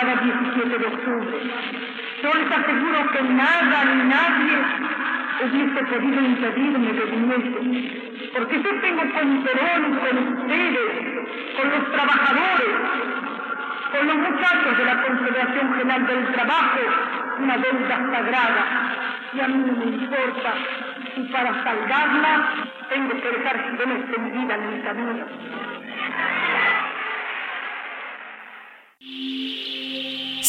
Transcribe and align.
Cada 0.00 0.16
17 0.16 0.78
de 0.78 0.86
octubre. 0.86 1.38
Yo 2.22 2.30
les 2.32 2.50
aseguro 2.50 3.10
que 3.12 3.22
nada 3.22 3.84
ni 3.84 4.02
nadie 4.08 4.56
hubiese 5.44 5.82
podido 5.84 6.20
impedirme 6.22 6.92
de 6.92 7.04
viniese, 7.04 8.30
porque 8.32 8.62
yo 8.62 8.80
tengo 8.80 9.02
con 9.12 9.44
Perón, 9.44 9.98
con 10.00 10.18
ustedes, 10.38 10.92
con 11.56 11.70
los 11.70 11.92
trabajadores, 11.92 12.74
con 13.92 14.06
los 14.06 14.16
muchachos 14.16 14.78
de 14.78 14.84
la 14.84 15.02
Confederación 15.02 15.74
General 15.74 16.06
del 16.06 16.32
Trabajo, 16.32 16.80
una 17.40 17.56
deuda 17.58 17.96
sagrada, 18.10 18.64
y 19.34 19.40
a 19.40 19.48
mí 19.48 19.64
no 19.66 19.72
me 19.76 19.84
importa 19.84 20.54
si 21.14 21.22
para 21.24 21.62
salvarla 21.62 22.54
tengo 22.88 23.20
que 23.20 23.30
dejar 23.30 23.56
mi 24.18 24.30
vida 24.30 24.54
en 24.54 24.76
mi 24.76 24.82
camino. 24.82 25.26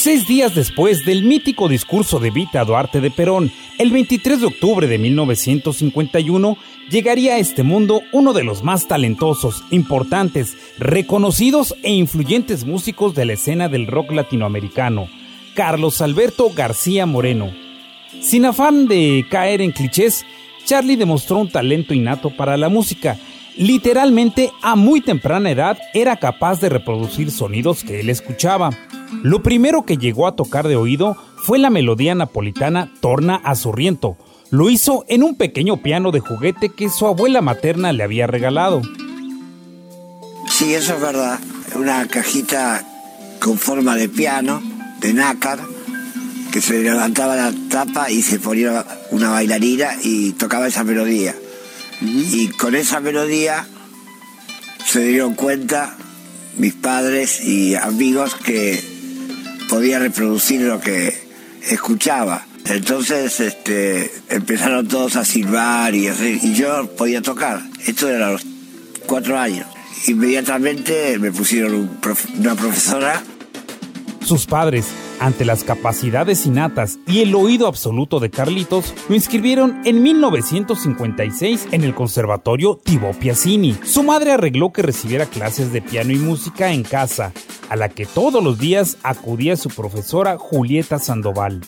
Seis 0.04 0.28
días 0.28 0.56
después 0.56 1.06
del 1.06 1.22
mítico 1.22 1.70
discurso 1.70 2.20
de 2.20 2.32
Vita 2.32 2.66
Duarte 2.66 3.02
de 3.02 3.12
Perón, 3.12 3.52
el 3.78 3.92
23 3.92 4.42
de 4.42 4.48
octubre 4.48 4.88
de 4.88 4.98
1951, 4.98 6.58
llegaría 6.90 7.36
a 7.36 7.38
este 7.38 7.62
mundo 7.62 8.02
uno 8.12 8.34
de 8.34 8.44
los 8.44 8.64
más 8.64 8.88
talentosos, 8.88 9.64
importantes, 9.70 10.58
reconocidos 10.80 11.76
e 11.84 11.92
influyentes 11.92 12.66
músicos 12.66 13.14
de 13.14 13.26
la 13.26 13.34
escena 13.34 13.70
del 13.70 13.86
rock 13.86 14.14
latinoamericano, 14.14 15.08
Carlos 15.54 16.02
Alberto 16.02 16.50
García 16.50 17.06
Moreno. 17.06 17.52
Sin 18.22 18.46
afán 18.46 18.88
de 18.88 19.28
caer 19.30 19.62
en 19.62 19.72
clichés, 19.72 20.26
Charlie 20.66 20.96
demostró 20.96 21.38
un 21.38 21.50
talento 21.50 21.94
innato 21.94 22.32
para 22.32 22.58
la 22.58 22.70
música. 22.70 23.20
Literalmente, 23.56 24.50
a 24.64 24.76
muy 24.76 25.02
temprana 25.02 25.52
edad, 25.52 25.78
era 25.94 26.16
capaz 26.16 26.60
de 26.60 26.70
reproducir 26.70 27.30
sonidos 27.30 27.84
que 27.84 28.00
él 28.00 28.10
escuchaba. 28.10 28.72
Lo 29.24 29.44
primero 29.44 29.86
que 29.86 29.98
llegó 29.98 30.28
a 30.28 30.36
tocar 30.36 30.68
de 30.68 30.76
oído 30.76 31.18
fue 31.38 31.60
la 31.60 31.70
melodía 31.70 32.16
napolitana 32.16 32.92
Torna 33.02 33.36
a 33.36 33.56
Sorriento. 33.56 34.18
Lo 34.50 34.70
hizo 34.70 35.06
en 35.08 35.24
un 35.24 35.36
pequeño 35.36 35.78
piano 35.78 36.12
de 36.12 36.20
juguete 36.20 36.70
que 36.70 36.90
su 36.90 37.08
abuela 37.08 37.42
materna 37.42 37.94
le 37.94 38.04
había 38.04 38.28
regalado. 38.28 38.82
Sí, 40.50 40.74
eso 40.74 40.96
es 40.96 41.02
verdad. 41.02 41.40
Una 41.76 42.08
cajita 42.08 42.86
con 43.40 43.58
forma 43.58 43.96
de 43.96 44.10
piano, 44.10 44.62
de 45.00 45.14
nácar, 45.14 45.60
que 46.52 46.62
se 46.62 46.82
levantaba 46.82 47.36
la 47.36 47.54
tapa 47.70 48.12
y 48.12 48.22
se 48.22 48.40
ponía 48.40 48.86
una 49.12 49.30
bailarina 49.30 49.92
y 50.04 50.34
tocaba 50.34 50.68
esa 50.68 50.84
melodía. 50.84 51.34
Y 52.02 52.50
con 52.50 52.76
esa 52.76 53.00
melodía 53.00 53.66
se 54.86 55.06
dieron 55.06 55.34
cuenta 55.36 55.96
mis 56.58 56.74
padres 56.74 57.44
y 57.46 57.76
amigos 57.76 58.36
que 58.36 58.91
podía 59.72 60.00
reproducir 60.00 60.62
lo 60.64 60.82
que 60.82 61.18
escuchaba. 61.70 62.46
Entonces 62.66 63.40
este, 63.40 64.12
empezaron 64.28 64.86
todos 64.90 65.16
a 65.16 65.24
silbar 65.24 65.96
y, 65.96 66.08
hacer- 66.10 66.40
y 66.44 66.54
yo 66.54 66.92
podía 66.98 67.22
tocar. 67.22 67.62
Esto 67.88 68.10
era 68.10 68.34
los 68.34 68.42
cuatro 69.06 69.40
años. 69.40 69.66
Inmediatamente 70.08 71.18
me 71.20 71.32
pusieron 71.32 71.90
una 72.38 72.56
profesora 72.56 73.24
Sus 74.24 74.46
padres, 74.46 74.88
ante 75.20 75.46
las 75.46 75.64
capacidades 75.64 76.46
innatas 76.46 77.00
y 77.08 77.22
el 77.22 77.34
oído 77.36 77.68
absoluto 77.68 78.20
de 78.20 78.30
Carlitos, 78.30 78.94
lo 79.10 79.16
inscribieron 79.16 79.82
en 79.84 80.04
1956 80.04 81.68
en 81.72 81.84
el 81.84 81.96
Conservatorio 81.96 82.80
Tibo 82.84 83.12
Piazzini. 83.12 83.78
Su 83.84 84.04
madre 84.04 84.32
arregló 84.32 84.72
que 84.72 84.84
recibiera 84.84 85.26
clases 85.26 85.74
de 85.74 85.82
piano 85.82 86.12
y 86.12 86.18
música 86.18 86.72
en 86.72 86.84
casa, 86.84 87.34
a 87.70 87.76
la 87.76 87.90
que 87.90 88.06
todos 88.06 88.44
los 88.44 88.60
días 88.60 88.98
acudía 89.04 89.58
su 89.58 89.70
profesora 89.70 90.38
Julieta 90.38 91.00
Sandoval. 91.00 91.62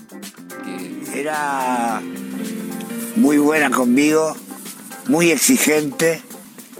era 1.16 2.02
muy 3.16 3.38
buena 3.38 3.70
conmigo, 3.72 4.36
muy 5.08 5.32
exigente 5.32 6.22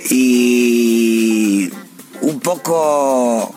y 0.10 1.70
un 2.22 2.40
poco 2.40 3.54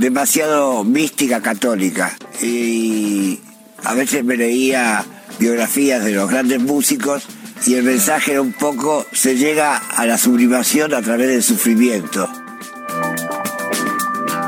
demasiado 0.00 0.82
mística 0.82 1.40
católica. 1.40 2.16
Y 2.42 3.38
a 3.84 3.94
veces 3.94 4.24
me 4.24 4.36
leía 4.36 5.04
biografías 5.38 6.02
de 6.02 6.12
los 6.12 6.28
grandes 6.28 6.60
músicos 6.60 7.26
y 7.66 7.74
el 7.74 7.84
mensaje 7.84 8.32
era 8.32 8.42
un 8.42 8.52
poco, 8.52 9.06
se 9.12 9.36
llega 9.36 9.76
a 9.76 10.06
la 10.06 10.16
sublimación 10.16 10.94
a 10.94 11.02
través 11.02 11.28
del 11.28 11.42
sufrimiento. 11.42 12.28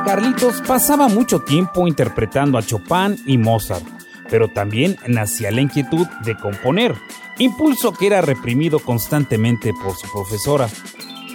Carlitos 0.06 0.62
pasaba 0.62 1.08
mucho 1.08 1.40
tiempo 1.40 1.86
interpretando 1.86 2.58
a 2.58 2.62
Chopin 2.62 3.22
y 3.26 3.36
Mozart, 3.36 3.84
pero 4.30 4.48
también 4.48 4.96
nacía 5.06 5.50
la 5.50 5.60
inquietud 5.60 6.06
de 6.24 6.36
componer, 6.36 6.94
impulso 7.38 7.92
que 7.92 8.06
era 8.06 8.22
reprimido 8.22 8.78
constantemente 8.78 9.72
por 9.82 9.94
su 9.96 10.10
profesora. 10.10 10.68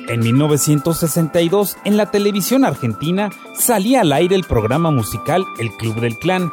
En 0.07 0.22
1962, 0.22 1.75
en 1.84 1.97
la 1.97 2.12
televisión 2.12 2.63
argentina, 2.63 3.29
salía 3.53 4.01
al 4.01 4.13
aire 4.13 4.38
el 4.38 4.45
programa 4.45 4.90
musical 4.90 5.43
El 5.59 5.70
Club 5.72 5.99
del 5.99 6.17
Clan, 6.17 6.49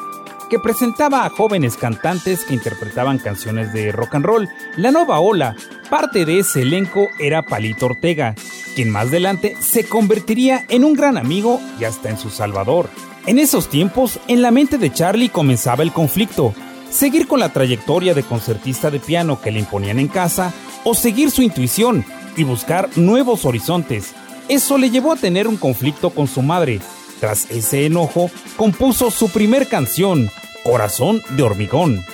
que 0.50 0.58
presentaba 0.58 1.24
a 1.24 1.30
jóvenes 1.30 1.76
cantantes 1.76 2.44
que 2.44 2.54
interpretaban 2.54 3.18
canciones 3.18 3.72
de 3.72 3.92
rock 3.92 4.16
and 4.16 4.26
roll. 4.26 4.48
La 4.76 4.90
nueva 4.90 5.20
ola, 5.20 5.54
parte 5.88 6.24
de 6.24 6.40
ese 6.40 6.62
elenco 6.62 7.06
era 7.20 7.42
Palito 7.42 7.86
Ortega, 7.86 8.34
quien 8.74 8.90
más 8.90 9.06
adelante 9.06 9.56
se 9.60 9.88
convertiría 9.88 10.64
en 10.68 10.82
un 10.82 10.94
gran 10.94 11.16
amigo 11.16 11.60
y 11.78 11.84
hasta 11.84 12.10
en 12.10 12.18
su 12.18 12.30
salvador. 12.30 12.90
En 13.26 13.38
esos 13.38 13.68
tiempos, 13.68 14.18
en 14.26 14.42
la 14.42 14.50
mente 14.50 14.78
de 14.78 14.92
Charlie 14.92 15.28
comenzaba 15.28 15.84
el 15.84 15.92
conflicto, 15.92 16.54
seguir 16.90 17.28
con 17.28 17.38
la 17.38 17.52
trayectoria 17.52 18.14
de 18.14 18.24
concertista 18.24 18.90
de 18.90 18.98
piano 18.98 19.40
que 19.40 19.52
le 19.52 19.60
imponían 19.60 20.00
en 20.00 20.08
casa 20.08 20.52
o 20.82 20.94
seguir 20.94 21.30
su 21.30 21.42
intuición 21.42 22.04
y 22.36 22.44
buscar 22.44 22.88
nuevos 22.96 23.44
horizontes. 23.44 24.14
Eso 24.48 24.78
le 24.78 24.90
llevó 24.90 25.12
a 25.12 25.16
tener 25.16 25.48
un 25.48 25.56
conflicto 25.56 26.10
con 26.10 26.28
su 26.28 26.42
madre. 26.42 26.80
Tras 27.20 27.50
ese 27.50 27.86
enojo, 27.86 28.30
compuso 28.56 29.10
su 29.10 29.30
primer 29.30 29.68
canción, 29.68 30.30
Corazón 30.64 31.22
de 31.30 31.42
Hormigón. 31.42 32.04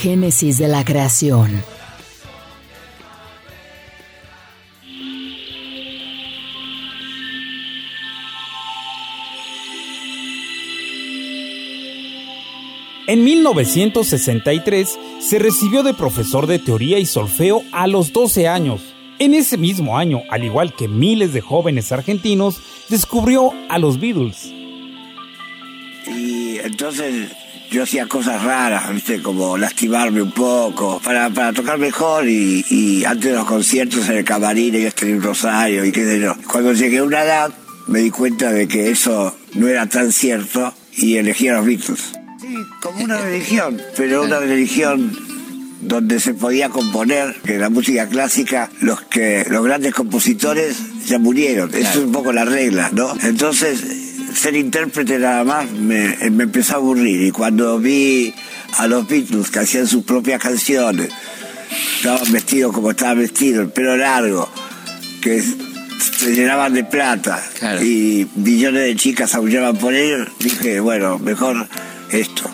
Génesis 0.00 0.56
de 0.56 0.66
la 0.66 0.82
creación. 0.82 1.62
En 13.06 13.24
1963 13.24 14.98
se 15.20 15.38
recibió 15.38 15.82
de 15.82 15.92
profesor 15.92 16.46
de 16.46 16.58
teoría 16.58 16.98
y 16.98 17.04
solfeo 17.04 17.62
a 17.70 17.86
los 17.86 18.14
12 18.14 18.48
años. 18.48 18.80
En 19.18 19.34
ese 19.34 19.58
mismo 19.58 19.98
año, 19.98 20.22
al 20.30 20.44
igual 20.44 20.74
que 20.74 20.88
miles 20.88 21.34
de 21.34 21.42
jóvenes 21.42 21.92
argentinos, 21.92 22.62
descubrió 22.88 23.52
a 23.68 23.78
los 23.78 24.00
Beatles. 24.00 24.50
Y 26.06 26.56
entonces 26.58 27.32
yo 27.70 27.84
hacía 27.84 28.06
cosas 28.06 28.42
raras, 28.42 28.92
¿viste? 28.92 29.22
como 29.22 29.56
lastimarme 29.56 30.22
un 30.22 30.32
poco, 30.32 31.00
para, 31.04 31.30
para 31.30 31.52
tocar 31.52 31.78
mejor 31.78 32.28
y, 32.28 32.64
y 32.68 33.04
antes 33.04 33.30
de 33.30 33.36
los 33.36 33.46
conciertos 33.46 34.08
en 34.08 34.18
el 34.18 34.24
camarín 34.24 34.74
yo 34.74 34.90
tenía 34.92 35.16
un 35.16 35.22
rosario 35.22 35.84
y 35.84 35.92
qué 35.92 36.04
sé 36.04 36.20
yo. 36.20 36.34
Cuando 36.50 36.72
llegué 36.72 36.98
a 36.98 37.04
una 37.04 37.22
edad 37.22 37.52
me 37.86 38.00
di 38.00 38.10
cuenta 38.10 38.52
de 38.52 38.66
que 38.66 38.90
eso 38.90 39.36
no 39.54 39.68
era 39.68 39.86
tan 39.86 40.12
cierto 40.12 40.74
y 40.96 41.16
elegí 41.16 41.48
a 41.48 41.54
los 41.54 41.66
Beatles. 41.66 42.12
Sí, 42.40 42.54
como 42.82 43.04
una 43.04 43.20
religión, 43.20 43.80
pero 43.96 44.24
una 44.24 44.40
religión 44.40 45.16
donde 45.80 46.20
se 46.20 46.34
podía 46.34 46.68
componer, 46.68 47.36
que 47.44 47.58
la 47.58 47.70
música 47.70 48.06
clásica, 48.08 48.70
los 48.80 49.00
que 49.02 49.46
los 49.48 49.64
grandes 49.64 49.94
compositores 49.94 50.76
ya 51.06 51.18
murieron. 51.18 51.74
Eso 51.74 51.90
es 51.90 51.96
un 51.96 52.12
poco 52.12 52.32
la 52.32 52.44
regla, 52.44 52.90
¿no? 52.92 53.14
Entonces, 53.22 53.82
ser 54.34 54.56
intérprete 54.56 55.18
nada 55.18 55.44
más 55.44 55.70
me, 55.70 56.16
me 56.30 56.44
empezó 56.44 56.74
a 56.74 56.76
aburrir. 56.76 57.22
Y 57.22 57.30
cuando 57.30 57.78
vi 57.78 58.34
a 58.78 58.86
los 58.86 59.06
Beatles 59.06 59.50
que 59.50 59.60
hacían 59.60 59.86
sus 59.86 60.04
propias 60.04 60.40
canciones, 60.40 61.10
estaban 61.96 62.32
vestidos 62.32 62.72
como 62.72 62.90
estaban 62.90 63.18
vestidos, 63.18 63.66
el 63.66 63.72
pelo 63.72 63.96
largo, 63.96 64.48
que 65.20 65.42
se 65.42 66.34
llenaban 66.34 66.74
de 66.74 66.84
plata 66.84 67.42
y 67.82 68.26
millones 68.36 68.82
de 68.82 68.96
chicas 68.96 69.34
aullaban 69.34 69.76
por 69.76 69.94
ellos, 69.94 70.28
dije, 70.38 70.80
bueno, 70.80 71.18
mejor 71.18 71.68
esto. 72.10 72.50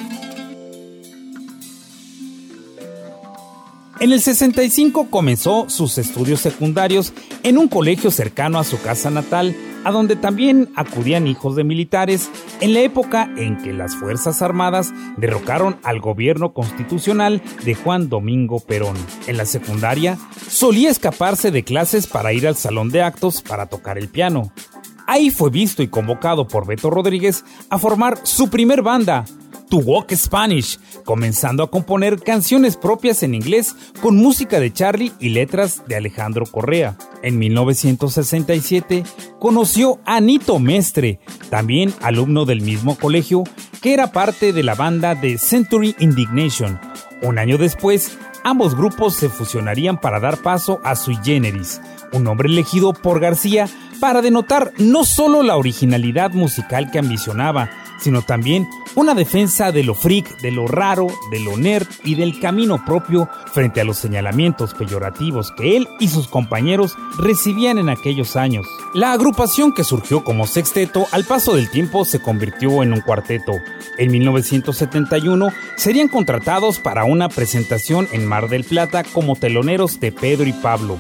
En 3.99 4.13
el 4.13 4.21
65 4.21 5.09
comenzó 5.09 5.71
sus 5.71 5.97
estudios 5.97 6.41
secundarios 6.41 7.15
en 7.43 7.57
un 7.57 7.67
colegio 7.67 8.11
cercano 8.11 8.59
a 8.59 8.65
su 8.65 8.79
casa 8.83 9.11
natal, 9.11 9.57
a 9.85 9.91
donde 9.91 10.17
también 10.17 10.71
acudían 10.77 11.27
hijos 11.27 11.57
de 11.57 11.65
militares 11.65 12.29
en 12.61 12.75
la 12.75 12.81
época 12.81 13.33
en 13.39 13.57
que 13.57 13.73
las 13.73 13.97
Fuerzas 13.97 14.43
Armadas 14.43 14.93
derrocaron 15.17 15.79
al 15.83 16.01
gobierno 16.01 16.53
constitucional 16.53 17.43
de 17.65 17.75
Juan 17.75 18.11
Domingo 18.11 18.61
Perón. 18.61 18.99
En 19.29 19.39
la 19.39 19.47
secundaria 19.47 20.19
solía 20.47 20.91
escaparse 20.91 21.51
de 21.51 21.65
clases 21.65 22.07
para 22.07 22.35
ir 22.35 22.47
al 22.47 22.57
salón 22.57 22.91
de 22.91 23.03
actos 23.03 23.41
para 23.41 23.65
tocar 23.65 23.97
el 23.97 24.09
piano. 24.09 24.53
Ahí 25.07 25.31
fue 25.31 25.49
visto 25.49 25.83
y 25.83 25.89
convocado 25.89 26.47
por 26.49 26.67
Beto 26.67 26.91
Rodríguez 26.91 27.47
a 27.71 27.79
formar 27.79 28.19
su 28.25 28.51
primer 28.51 28.83
banda, 28.83 29.25
To 29.71 29.79
Walk 29.79 30.13
Spanish, 30.15 30.79
comenzando 31.05 31.63
a 31.63 31.71
componer 31.71 32.21
canciones 32.21 32.77
propias 32.77 33.23
en 33.23 33.35
inglés 33.35 33.75
con 34.01 34.17
música 34.17 34.61
de 34.61 34.73
Charlie 34.73 35.13
y 35.19 35.31
letras 35.31 35.83
de 35.89 35.97
Alejandro 35.97 36.47
Correa. 36.47 36.97
En 37.23 37.39
1967 37.39 39.03
conoció 39.41 39.99
a 40.05 40.21
Nito 40.21 40.61
Mestre, 40.61 41.19
también 41.51 41.93
alumno 42.01 42.45
del 42.45 42.61
mismo 42.61 42.97
colegio, 42.97 43.43
que 43.83 43.93
era 43.93 44.13
parte 44.13 44.53
de 44.53 44.63
la 44.63 44.75
banda 44.75 45.15
de 45.15 45.37
Century 45.39 45.97
Indignation. 45.99 46.81
Un 47.23 47.39
año 47.39 47.59
después, 47.59 48.19
ambos 48.45 48.77
grupos 48.77 49.15
se 49.15 49.29
fusionarían 49.29 50.01
para 50.01 50.21
dar 50.21 50.39
paso 50.39 50.81
a 50.85 50.95
Sui 50.95 51.19
Generis, 51.25 51.81
un 52.13 52.25
nombre 52.25 52.49
elegido 52.49 52.93
por 52.93 53.21
García 53.21 53.69
para 54.01 54.23
denotar 54.23 54.73
no 54.79 55.05
solo 55.05 55.43
la 55.43 55.57
originalidad 55.57 56.33
musical 56.33 56.91
que 56.91 56.99
ambicionaba, 56.99 57.71
sino 57.99 58.23
también 58.23 58.69
una 58.95 59.15
defensa 59.15 59.73
de 59.73 59.83
lo 59.83 59.95
freak, 59.95 60.41
de 60.41 60.51
lo 60.51 60.67
raro, 60.67 61.07
de 61.31 61.41
lo 61.41 61.57
nerd 61.57 61.87
y 62.05 62.15
del 62.15 62.41
camino 62.41 62.85
propio 62.85 63.29
frente 63.53 63.81
a 63.81 63.85
los 63.85 63.99
señalamientos 63.99 64.75
peyorativos 64.75 65.53
que 65.53 65.77
él 65.77 65.89
y 66.01 66.09
sus 66.09 66.29
compañeros 66.29 66.97
recibían 67.19 67.79
en 67.79 67.89
aquellos 67.89 68.37
años. 68.37 68.67
La 68.95 69.13
agrupación 69.13 69.73
que 69.73 69.85
surgió 69.85 70.25
como 70.25 70.47
sexteto 70.47 71.07
al 71.13 71.25
paso 71.25 71.55
del 71.55 71.71
tiempo 71.71 72.05
se 72.05 72.21
convirtió 72.21 72.83
en 72.83 72.93
un 72.93 73.01
cuarteto. 73.01 73.53
En 73.99 74.11
1971 74.11 75.49
serían 75.77 76.09
contratados 76.09 76.79
para 76.79 77.05
una 77.05 77.29
presentación 77.29 78.09
en 78.13 78.27
Mar 78.27 78.49
del 78.49 78.65
Plata 78.65 79.05
como 79.05 79.37
teloneros 79.37 80.01
de 80.01 80.13
Pedro 80.13 80.47
y 80.47 80.53
Pablo. 80.53 80.99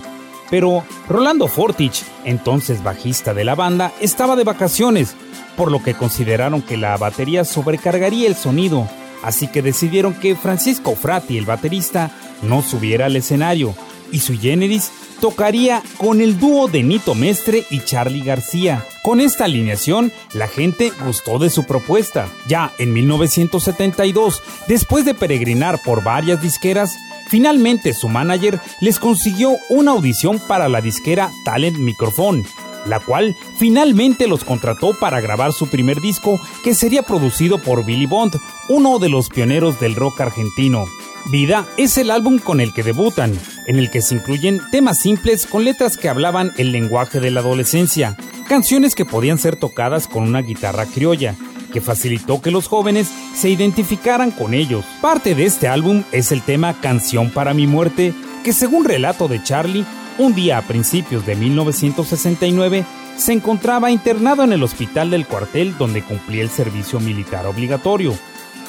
Pero 0.50 0.84
Rolando 1.08 1.48
Fortich, 1.48 2.04
entonces 2.24 2.82
bajista 2.82 3.34
de 3.34 3.44
la 3.44 3.54
banda, 3.54 3.92
estaba 4.00 4.36
de 4.36 4.44
vacaciones, 4.44 5.16
por 5.56 5.70
lo 5.70 5.82
que 5.82 5.94
consideraron 5.94 6.62
que 6.62 6.76
la 6.76 6.96
batería 6.96 7.44
sobrecargaría 7.44 8.28
el 8.28 8.36
sonido, 8.36 8.88
así 9.22 9.48
que 9.48 9.62
decidieron 9.62 10.14
que 10.14 10.36
Francisco 10.36 10.94
Frati, 10.94 11.38
el 11.38 11.46
baterista, 11.46 12.10
no 12.42 12.62
subiera 12.62 13.06
al 13.06 13.16
escenario, 13.16 13.74
y 14.12 14.20
su 14.20 14.38
generis 14.38 14.90
tocaría 15.20 15.82
con 15.96 16.20
el 16.20 16.38
dúo 16.38 16.68
de 16.68 16.82
Nito 16.82 17.14
Mestre 17.14 17.64
y 17.70 17.80
Charlie 17.80 18.22
García. 18.22 18.84
Con 19.02 19.20
esta 19.20 19.44
alineación, 19.44 20.12
la 20.32 20.46
gente 20.46 20.92
gustó 21.04 21.38
de 21.38 21.50
su 21.50 21.64
propuesta. 21.64 22.28
Ya 22.46 22.72
en 22.78 22.92
1972, 22.92 24.42
después 24.68 25.04
de 25.04 25.14
peregrinar 25.14 25.80
por 25.82 26.04
varias 26.04 26.42
disqueras, 26.42 26.94
finalmente 27.26 27.92
su 27.92 28.08
manager 28.08 28.60
les 28.80 28.98
consiguió 28.98 29.56
una 29.68 29.92
audición 29.92 30.40
para 30.46 30.68
la 30.68 30.80
disquera 30.80 31.30
Talent 31.44 31.78
Microphone, 31.78 32.44
la 32.86 33.00
cual 33.00 33.36
finalmente 33.58 34.26
los 34.26 34.44
contrató 34.44 34.98
para 34.98 35.20
grabar 35.20 35.52
su 35.52 35.68
primer 35.68 36.00
disco 36.00 36.40
que 36.62 36.74
sería 36.74 37.02
producido 37.02 37.58
por 37.58 37.84
Billy 37.84 38.06
Bond, 38.06 38.36
uno 38.68 38.98
de 38.98 39.08
los 39.08 39.28
pioneros 39.28 39.80
del 39.80 39.94
rock 39.94 40.20
argentino. 40.20 40.86
Vida 41.30 41.66
es 41.76 41.98
el 41.98 42.12
álbum 42.12 42.38
con 42.38 42.60
el 42.60 42.72
que 42.72 42.84
debutan, 42.84 43.36
en 43.66 43.76
el 43.76 43.90
que 43.90 44.00
se 44.00 44.14
incluyen 44.14 44.60
temas 44.70 45.00
simples 45.00 45.46
con 45.46 45.64
letras 45.64 45.96
que 45.96 46.08
hablaban 46.08 46.52
el 46.56 46.70
lenguaje 46.70 47.18
de 47.18 47.32
la 47.32 47.40
adolescencia, 47.40 48.16
canciones 48.48 48.94
que 48.94 49.04
podían 49.04 49.38
ser 49.38 49.56
tocadas 49.56 50.06
con 50.06 50.22
una 50.22 50.42
guitarra 50.42 50.86
criolla, 50.86 51.34
que 51.66 51.80
facilitó 51.80 52.40
que 52.40 52.50
los 52.50 52.68
jóvenes 52.68 53.10
se 53.34 53.50
identificaran 53.50 54.30
con 54.30 54.54
ellos. 54.54 54.84
Parte 55.00 55.34
de 55.34 55.46
este 55.46 55.68
álbum 55.68 56.02
es 56.12 56.32
el 56.32 56.42
tema 56.42 56.80
Canción 56.80 57.30
para 57.30 57.54
mi 57.54 57.66
muerte, 57.66 58.14
que 58.44 58.52
según 58.52 58.84
relato 58.84 59.28
de 59.28 59.42
Charlie, 59.42 59.84
un 60.18 60.34
día 60.34 60.58
a 60.58 60.62
principios 60.62 61.26
de 61.26 61.36
1969 61.36 62.84
se 63.16 63.32
encontraba 63.32 63.90
internado 63.90 64.44
en 64.44 64.52
el 64.52 64.62
hospital 64.62 65.10
del 65.10 65.26
cuartel 65.26 65.76
donde 65.78 66.02
cumplía 66.02 66.42
el 66.42 66.50
servicio 66.50 67.00
militar 67.00 67.46
obligatorio. 67.46 68.14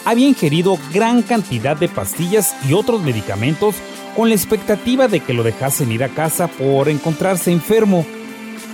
Había 0.05 0.27
ingerido 0.27 0.77
gran 0.93 1.21
cantidad 1.21 1.75
de 1.75 1.89
pastillas 1.89 2.55
y 2.67 2.73
otros 2.73 3.01
medicamentos 3.01 3.75
con 4.15 4.29
la 4.29 4.35
expectativa 4.35 5.07
de 5.07 5.19
que 5.19 5.33
lo 5.33 5.43
dejasen 5.43 5.91
ir 5.91 6.03
a 6.03 6.09
casa 6.09 6.47
por 6.47 6.89
encontrarse 6.89 7.51
enfermo. 7.51 8.05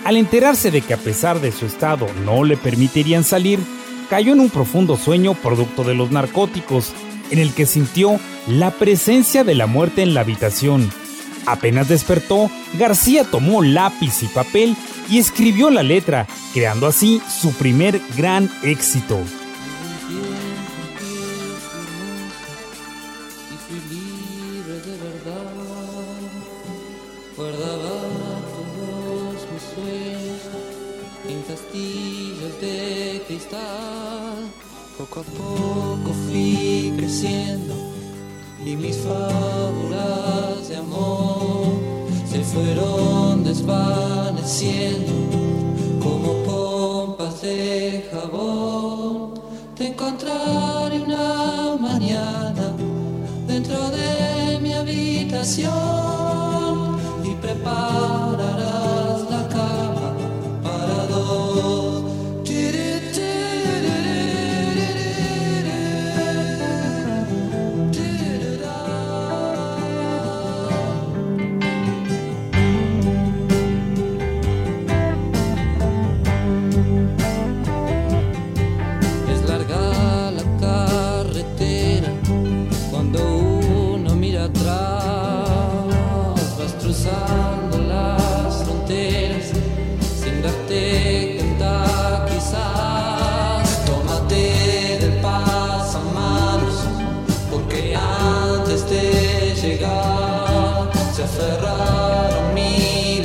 Al 0.06 0.18
enterarse 0.18 0.70
de 0.70 0.82
que 0.82 0.94
a 0.94 0.98
pesar 0.98 1.42
de 1.42 1.52
su 1.52 1.66
estado 1.66 2.08
no 2.26 2.44
le 2.44 2.56
permitirían 2.56 3.24
salir, 3.24 3.60
cayó 4.14 4.34
en 4.34 4.42
un 4.42 4.52
profundo 4.52 4.96
sueño 4.96 5.34
producto 5.34 5.84
de 5.84 5.96
los 5.96 6.12
narcóticos, 6.12 6.94
en 7.32 7.40
el 7.40 7.52
que 7.52 7.66
sintió 7.66 8.20
la 8.46 8.70
presencia 8.70 9.44
de 9.44 9.56
la 9.56 9.66
muerte 9.66 10.04
en 10.04 10.14
la 10.14 10.22
habitación. 10.22 10.88
Apenas 11.48 11.88
despertó, 11.88 12.52
García 12.78 13.24
tomó 13.24 13.64
lápiz 13.64 14.22
y 14.22 14.28
papel 14.28 14.78
y 15.10 15.18
escribió 15.18 15.72
la 15.72 15.82
letra, 15.82 16.28
creando 16.54 16.86
así 16.86 17.24
su 17.28 17.54
primer 17.54 18.00
gran 18.16 18.52
éxito. 18.62 19.18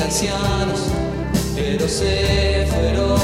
Ancianos, 0.08 0.80
pero 1.54 1.86
se 1.86 2.66
fueron 2.70 3.17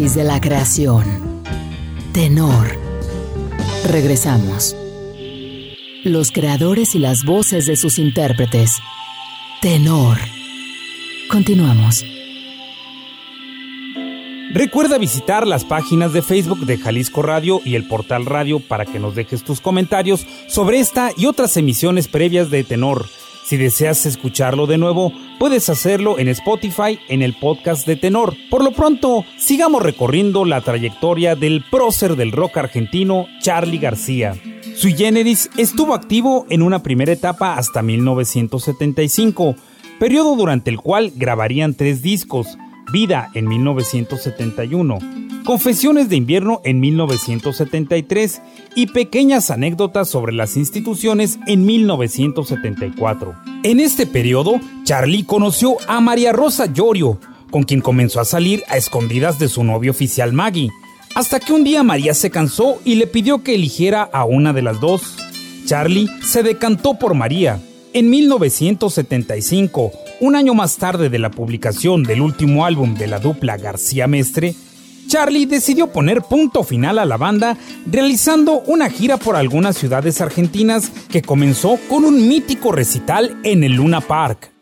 de 0.00 0.24
la 0.24 0.40
creación. 0.40 1.04
Tenor. 2.14 2.68
Regresamos. 3.86 4.74
Los 6.04 6.32
creadores 6.32 6.94
y 6.94 6.98
las 6.98 7.26
voces 7.26 7.66
de 7.66 7.76
sus 7.76 7.98
intérpretes. 7.98 8.78
Tenor. 9.60 10.16
Continuamos. 11.28 12.02
Recuerda 14.54 14.96
visitar 14.96 15.46
las 15.46 15.66
páginas 15.66 16.14
de 16.14 16.22
Facebook 16.22 16.60
de 16.60 16.78
Jalisco 16.78 17.20
Radio 17.20 17.60
y 17.62 17.74
el 17.74 17.86
portal 17.86 18.24
radio 18.24 18.58
para 18.58 18.86
que 18.86 18.98
nos 18.98 19.14
dejes 19.14 19.44
tus 19.44 19.60
comentarios 19.60 20.26
sobre 20.48 20.80
esta 20.80 21.10
y 21.14 21.26
otras 21.26 21.58
emisiones 21.58 22.08
previas 22.08 22.50
de 22.50 22.64
Tenor. 22.64 23.04
Si 23.50 23.56
deseas 23.56 24.06
escucharlo 24.06 24.68
de 24.68 24.78
nuevo, 24.78 25.12
puedes 25.40 25.68
hacerlo 25.70 26.20
en 26.20 26.28
Spotify 26.28 27.00
en 27.08 27.20
el 27.20 27.34
podcast 27.34 27.84
de 27.84 27.96
Tenor. 27.96 28.36
Por 28.48 28.62
lo 28.62 28.70
pronto, 28.70 29.24
sigamos 29.38 29.82
recorriendo 29.82 30.44
la 30.44 30.60
trayectoria 30.60 31.34
del 31.34 31.64
prócer 31.68 32.14
del 32.14 32.30
rock 32.30 32.58
argentino, 32.58 33.26
Charlie 33.42 33.78
García. 33.78 34.36
Sui 34.76 34.92
Generis 34.92 35.50
estuvo 35.56 35.94
activo 35.94 36.46
en 36.48 36.62
una 36.62 36.84
primera 36.84 37.10
etapa 37.10 37.54
hasta 37.54 37.82
1975, 37.82 39.56
periodo 39.98 40.36
durante 40.36 40.70
el 40.70 40.78
cual 40.78 41.10
grabarían 41.16 41.74
tres 41.74 42.02
discos, 42.02 42.56
Vida 42.92 43.32
en 43.34 43.48
1971, 43.48 44.98
Confesiones 45.44 46.08
de 46.08 46.16
invierno 46.16 46.60
en 46.64 46.80
1973 46.80 48.42
y 48.76 48.86
Pequeñas 48.88 49.50
anécdotas 49.50 50.08
sobre 50.08 50.32
las 50.32 50.56
instituciones 50.56 51.38
en 51.46 51.64
1974. 51.64 53.34
En 53.62 53.80
este 53.80 54.06
periodo, 54.06 54.60
Charlie 54.84 55.24
conoció 55.24 55.76
a 55.88 56.00
María 56.00 56.32
Rosa 56.32 56.66
Llorio, 56.66 57.18
con 57.50 57.64
quien 57.64 57.80
comenzó 57.80 58.20
a 58.20 58.24
salir 58.24 58.62
a 58.68 58.76
escondidas 58.76 59.38
de 59.38 59.48
su 59.48 59.64
novio 59.64 59.90
oficial 59.90 60.32
Maggie, 60.32 60.70
hasta 61.14 61.40
que 61.40 61.52
un 61.52 61.64
día 61.64 61.82
María 61.82 62.14
se 62.14 62.30
cansó 62.30 62.78
y 62.84 62.94
le 62.96 63.06
pidió 63.06 63.42
que 63.42 63.54
eligiera 63.54 64.02
a 64.02 64.24
una 64.24 64.52
de 64.52 64.62
las 64.62 64.80
dos. 64.80 65.16
Charlie 65.64 66.08
se 66.22 66.42
decantó 66.42 66.98
por 66.98 67.14
María. 67.14 67.60
En 67.92 68.08
1975, 68.08 69.90
un 70.20 70.36
año 70.36 70.54
más 70.54 70.76
tarde 70.76 71.08
de 71.08 71.18
la 71.18 71.30
publicación 71.30 72.04
del 72.04 72.20
último 72.20 72.64
álbum 72.64 72.94
de 72.94 73.08
la 73.08 73.18
dupla 73.18 73.56
García 73.56 74.06
Mestre, 74.06 74.54
Charlie 75.10 75.46
decidió 75.46 75.88
poner 75.88 76.22
punto 76.22 76.62
final 76.62 77.00
a 77.00 77.04
la 77.04 77.16
banda 77.16 77.56
realizando 77.90 78.60
una 78.60 78.88
gira 78.88 79.16
por 79.16 79.34
algunas 79.34 79.76
ciudades 79.76 80.20
argentinas 80.20 80.92
que 81.10 81.20
comenzó 81.20 81.80
con 81.88 82.04
un 82.04 82.28
mítico 82.28 82.70
recital 82.70 83.36
en 83.42 83.64
el 83.64 83.72
Luna 83.72 84.00
Park. 84.00 84.52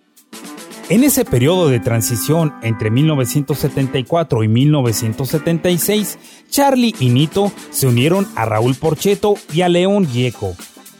En 0.88 1.04
ese 1.04 1.26
periodo 1.26 1.68
de 1.68 1.80
transición 1.80 2.54
entre 2.62 2.90
1974 2.90 4.42
y 4.42 4.48
1976, 4.48 6.18
Charlie 6.48 6.94
y 6.98 7.10
Nito 7.10 7.52
se 7.68 7.86
unieron 7.86 8.26
a 8.34 8.46
Raúl 8.46 8.74
Porcheto 8.74 9.34
y 9.52 9.60
a 9.60 9.68
León 9.68 10.06
Gieco 10.06 10.56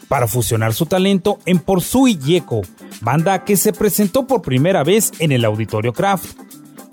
para 0.07 0.27
fusionar 0.27 0.75
su 0.75 0.85
talento 0.85 1.39
en 1.47 1.57
Por 1.57 1.81
Sui 1.81 2.19
Gieco, 2.21 2.61
banda 3.01 3.43
que 3.45 3.57
se 3.57 3.73
presentó 3.73 4.27
por 4.27 4.43
primera 4.43 4.83
vez 4.83 5.11
en 5.17 5.31
el 5.31 5.43
Auditorio 5.43 5.91
Kraft. 5.91 6.37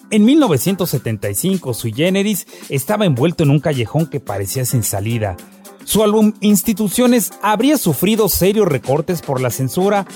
En 0.09 0.25
1975, 0.25 1.75
Sui 1.75 1.93
Generis 1.93 2.47
estaba 2.69 3.07
envuelto 3.07 3.43
en 3.43 3.51
un 3.51 3.59
callejón 3.59 4.07
que 4.07 4.21
parecía 4.21 4.65
sin 4.65 4.85
salida. 4.85 5.37
Su 5.85 6.05
álbum 6.05 6.33
Instituciones 6.41 7.33
habría 7.43 7.77
sufrido 7.77 8.29
serios 8.29 8.69
recortes 8.69 9.21
por 9.21 9.41
la 9.41 9.51
censura 9.51 10.07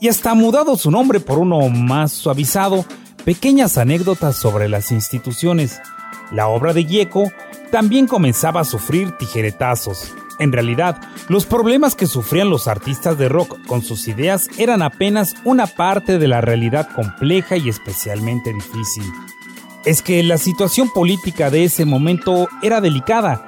y 0.00 0.08
hasta 0.08 0.34
mudado 0.34 0.76
su 0.76 0.90
nombre 0.90 1.18
por 1.18 1.38
uno 1.38 1.66
más 1.70 2.12
suavizado, 2.12 2.84
pequeñas 3.24 3.78
anécdotas 3.78 4.36
sobre 4.36 4.68
las 4.68 4.92
instituciones. 4.92 5.80
La 6.30 6.48
obra 6.48 6.74
de 6.74 6.84
Gieco 6.84 7.32
también 7.70 8.06
comenzaba 8.06 8.60
a 8.60 8.64
sufrir 8.64 9.12
tijeretazos. 9.12 10.12
En 10.38 10.52
realidad, 10.52 11.00
los 11.28 11.46
problemas 11.46 11.94
que 11.94 12.06
sufrían 12.06 12.50
los 12.50 12.68
artistas 12.68 13.18
de 13.18 13.28
rock 13.28 13.58
con 13.66 13.82
sus 13.82 14.08
ideas 14.08 14.48
eran 14.58 14.82
apenas 14.82 15.34
una 15.44 15.66
parte 15.66 16.18
de 16.18 16.28
la 16.28 16.42
realidad 16.42 16.88
compleja 16.94 17.56
y 17.56 17.68
especialmente 17.68 18.52
difícil. 18.52 19.04
Es 19.88 20.02
que 20.02 20.22
la 20.22 20.36
situación 20.36 20.90
política 20.90 21.48
de 21.48 21.64
ese 21.64 21.86
momento 21.86 22.46
era 22.62 22.82
delicada. 22.82 23.46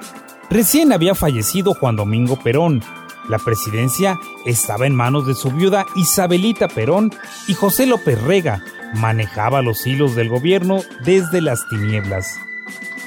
Recién 0.49 0.91
había 0.91 1.13
fallecido 1.13 1.75
Juan 1.75 1.95
Domingo 1.95 2.35
Perón. 2.35 2.81
La 3.29 3.37
presidencia 3.37 4.17
estaba 4.47 4.87
en 4.87 4.95
manos 4.95 5.27
de 5.27 5.35
su 5.35 5.51
viuda 5.51 5.85
Isabelita 5.95 6.67
Perón 6.67 7.13
y 7.47 7.53
José 7.53 7.85
López 7.85 8.19
Rega 8.23 8.63
manejaba 8.95 9.61
los 9.61 9.85
hilos 9.85 10.15
del 10.15 10.29
gobierno 10.29 10.79
desde 11.05 11.41
las 11.41 11.69
tinieblas. 11.69 12.39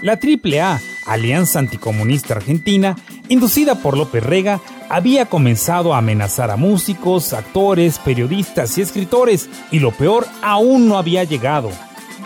La 0.01 0.13
AAA, 0.13 0.81
Alianza 1.05 1.59
Anticomunista 1.59 2.35
Argentina, 2.35 2.95
inducida 3.29 3.75
por 3.75 3.99
López 3.99 4.23
Rega, 4.23 4.61
había 4.89 5.27
comenzado 5.27 5.93
a 5.93 5.99
amenazar 5.99 6.53
a 6.53 6.57
músicos, 6.57 7.33
actores, 7.33 7.99
periodistas 7.99 8.79
y 8.79 8.83
escritores, 8.83 9.49
y 9.73 9.81
lo 9.81 9.91
peor 9.91 10.25
aún 10.41 10.87
no 10.87 10.99
había 10.99 11.25
llegado. 11.25 11.73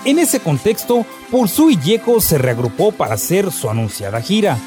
En 0.04 0.18
ese 0.18 0.40
contexto, 0.40 1.04
Pursu 1.30 1.70
y 1.70 1.78
Yeco 1.78 2.20
se 2.20 2.38
reagrupó 2.38 2.92
para 2.92 3.14
hacer 3.14 3.52
su 3.52 3.68
anunciada 3.68 4.20
gira. 4.20 4.58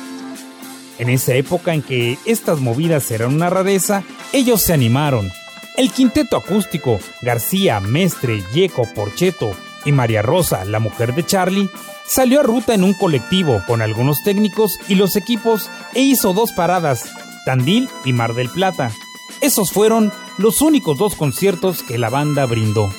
En 0.99 1.09
esa 1.09 1.33
época 1.33 1.73
en 1.73 1.81
que 1.81 2.17
estas 2.25 2.59
movidas 2.59 3.09
eran 3.11 3.33
una 3.33 3.49
rareza, 3.49 4.03
ellos 4.33 4.61
se 4.61 4.73
animaron. 4.73 5.31
El 5.77 5.91
quinteto 5.91 6.37
acústico, 6.37 6.99
García, 7.21 7.79
Mestre, 7.79 8.43
Yeco, 8.53 8.87
Porcheto 8.93 9.51
y 9.85 9.91
María 9.91 10.21
Rosa, 10.21 10.63
la 10.65 10.79
mujer 10.79 11.15
de 11.15 11.25
Charlie, 11.25 11.69
Salió 12.11 12.41
a 12.41 12.43
ruta 12.43 12.73
en 12.73 12.83
un 12.83 12.93
colectivo 12.93 13.63
con 13.65 13.81
algunos 13.81 14.21
técnicos 14.21 14.77
y 14.89 14.95
los 14.95 15.15
equipos 15.15 15.69
e 15.93 16.01
hizo 16.01 16.33
dos 16.33 16.51
paradas, 16.51 17.09
Tandil 17.45 17.87
y 18.03 18.11
Mar 18.11 18.33
del 18.33 18.49
Plata. 18.49 18.91
Esos 19.39 19.71
fueron 19.71 20.11
los 20.37 20.61
únicos 20.61 20.97
dos 20.97 21.15
conciertos 21.15 21.83
que 21.83 21.97
la 21.97 22.09
banda 22.09 22.45
brindó. 22.45 22.91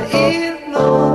Hora 0.00 0.08
de 0.08 1.09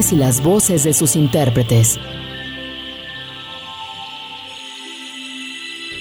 y 0.00 0.16
las 0.16 0.42
voces 0.42 0.82
de 0.84 0.94
sus 0.94 1.14
intérpretes. 1.14 2.00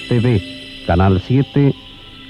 TV, 0.07 0.41
Canal 0.87 1.19
7, 1.19 1.73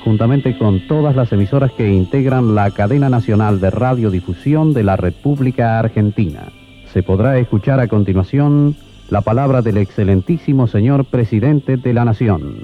juntamente 0.03 0.57
con 0.57 0.87
todas 0.87 1.15
las 1.15 1.31
emisoras 1.31 1.71
que 1.73 1.87
integran 1.87 2.55
la 2.55 2.71
cadena 2.71 3.07
nacional 3.09 3.61
de 3.61 3.69
radiodifusión 3.69 4.73
de 4.73 4.83
la 4.83 4.97
República 4.97 5.77
Argentina. 5.77 6.51
Se 6.91 7.03
podrá 7.03 7.37
escuchar 7.37 7.79
a 7.79 7.87
continuación 7.87 8.75
la 9.11 9.21
palabra 9.21 9.61
del 9.61 9.77
excelentísimo 9.77 10.65
señor 10.65 11.05
presidente 11.05 11.77
de 11.77 11.93
la 11.93 12.03
Nación. 12.03 12.63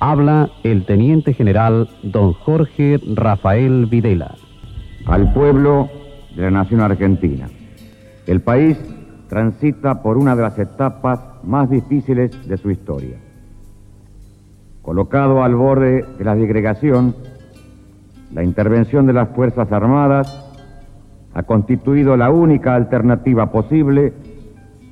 Habla 0.00 0.50
el 0.64 0.84
teniente 0.84 1.34
general 1.34 1.88
don 2.02 2.32
Jorge 2.32 2.98
Rafael 3.14 3.86
Videla. 3.86 4.34
Al 5.06 5.32
pueblo 5.32 5.88
de 6.34 6.42
la 6.42 6.50
nación 6.50 6.80
argentina. 6.80 7.48
El 8.26 8.40
país 8.40 8.78
transita 9.28 10.02
por 10.02 10.16
una 10.16 10.34
de 10.34 10.42
las 10.42 10.58
etapas 10.58 11.20
más 11.42 11.68
difíciles 11.68 12.48
de 12.48 12.56
su 12.56 12.70
historia. 12.70 13.18
Colocado 14.80 15.42
al 15.42 15.54
borde 15.54 16.04
de 16.16 16.24
la 16.24 16.34
disgregación, 16.34 17.14
la 18.32 18.42
intervención 18.42 19.06
de 19.06 19.12
las 19.12 19.28
Fuerzas 19.30 19.70
Armadas 19.72 20.40
ha 21.34 21.42
constituido 21.42 22.16
la 22.16 22.30
única 22.30 22.74
alternativa 22.74 23.50
posible 23.52 24.14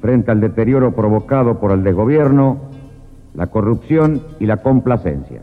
frente 0.00 0.30
al 0.30 0.40
deterioro 0.40 0.94
provocado 0.94 1.58
por 1.58 1.72
el 1.72 1.84
desgobierno, 1.84 2.58
la 3.34 3.46
corrupción 3.46 4.20
y 4.40 4.46
la 4.46 4.58
complacencia. 4.58 5.42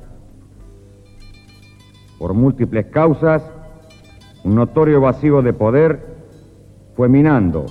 Por 2.20 2.34
múltiples 2.34 2.88
causas, 2.88 3.44
un 4.44 4.56
notorio 4.56 5.02
vacío 5.02 5.42
de 5.42 5.54
poder 5.54 6.06
fue 6.96 7.08
minando 7.08 7.66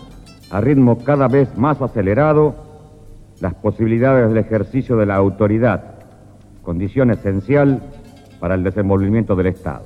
a 0.50 0.60
ritmo 0.60 0.98
cada 1.04 1.28
vez 1.28 1.56
más 1.56 1.80
acelerado 1.82 2.54
las 3.40 3.54
posibilidades 3.54 4.28
del 4.28 4.38
ejercicio 4.38 4.96
de 4.96 5.06
la 5.06 5.16
autoridad, 5.16 5.94
condición 6.62 7.10
esencial 7.10 7.82
para 8.40 8.54
el 8.54 8.64
desenvolvimiento 8.64 9.36
del 9.36 9.48
Estado. 9.48 9.84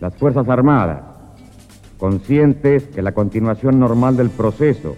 Las 0.00 0.14
Fuerzas 0.14 0.48
Armadas, 0.48 1.02
conscientes 1.98 2.84
que 2.88 3.02
la 3.02 3.12
continuación 3.12 3.80
normal 3.80 4.16
del 4.16 4.30
proceso 4.30 4.94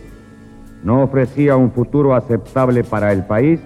no 0.84 1.02
ofrecía 1.02 1.56
un 1.56 1.72
futuro 1.72 2.14
aceptable 2.14 2.84
para 2.84 3.12
el 3.12 3.24
país, 3.24 3.60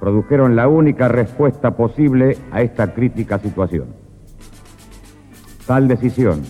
produjeron 0.00 0.56
la 0.56 0.68
única 0.68 1.08
respuesta 1.08 1.76
posible 1.76 2.36
a 2.50 2.62
esta 2.62 2.92
crítica 2.92 3.38
situación. 3.38 3.86
Tal 5.66 5.88
decisión, 5.88 6.42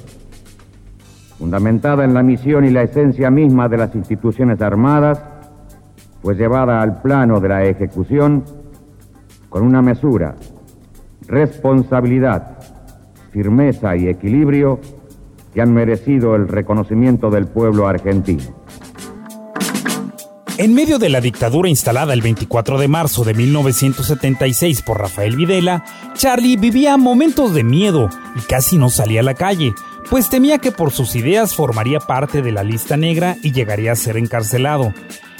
fundamentada 1.45 2.05
en 2.05 2.15
la 2.15 2.23
misión 2.23 2.65
y 2.65 2.71
la 2.71 2.85
esencia 2.85 3.31
misma 3.31 3.69
de 3.69 3.77
las 3.77 3.95
instituciones 3.95 4.63
armadas, 4.63 5.23
fue 6.23 6.37
llevada 6.37 6.81
al 6.81 7.03
plano 7.03 7.39
de 7.39 7.49
la 7.51 7.65
ejecución 7.65 8.45
con 9.51 9.63
una 9.63 9.83
mesura, 9.83 10.37
responsabilidad, 11.27 12.57
firmeza 13.31 13.95
y 13.95 14.09
equilibrio 14.09 14.81
que 15.53 15.61
han 15.61 15.75
merecido 15.75 16.35
el 16.35 16.49
reconocimiento 16.49 17.29
del 17.29 17.47
pueblo 17.47 17.87
argentino. 17.87 18.64
En 20.57 20.73
medio 20.73 21.01
de 21.01 21.09
la 21.09 21.21
dictadura 21.21 21.69
instalada 21.69 22.15
el 22.15 22.23
24 22.23 22.79
de 22.79 22.87
marzo 22.87 23.25
de 23.25 23.35
1976 23.35 24.83
por 24.83 25.01
Rafael 25.01 25.35
Videla, 25.35 25.85
Charlie 26.15 26.57
vivía 26.57 26.97
momentos 26.97 27.55
de 27.55 27.65
miedo 27.65 28.09
y 28.37 28.41
casi 28.43 28.79
no 28.79 28.89
salía 28.89 29.19
a 29.19 29.25
la 29.25 29.35
calle, 29.35 29.75
pues 30.09 30.29
temía 30.29 30.59
que 30.59 30.71
por 30.71 30.93
sus 30.93 31.17
ideas 31.17 31.57
formaría 31.57 31.99
parte 31.99 32.41
de 32.41 32.53
la 32.53 32.63
lista 32.63 32.97
negra 32.97 33.37
y 33.43 33.51
llegaría 33.51 33.91
a 33.91 33.97
ser 33.97 34.17
encarcelado. 34.17 34.95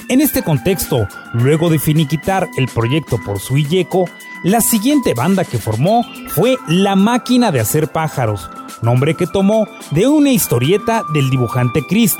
En 0.09 0.19
este 0.19 0.43
contexto, 0.43 1.07
luego 1.33 1.69
de 1.69 1.79
finiquitar 1.79 2.49
el 2.57 2.67
proyecto 2.67 3.17
por 3.25 3.39
su 3.39 3.55
Illeco, 3.55 4.09
la 4.43 4.59
siguiente 4.59 5.13
banda 5.13 5.45
que 5.45 5.59
formó 5.59 6.05
fue 6.27 6.57
La 6.67 6.97
Máquina 6.97 7.53
de 7.53 7.61
Hacer 7.61 7.87
Pájaros, 7.87 8.49
nombre 8.81 9.15
que 9.15 9.27
tomó 9.27 9.65
de 9.91 10.07
una 10.07 10.31
historieta 10.31 11.03
del 11.13 11.29
dibujante 11.29 11.85
Christ. 11.87 12.19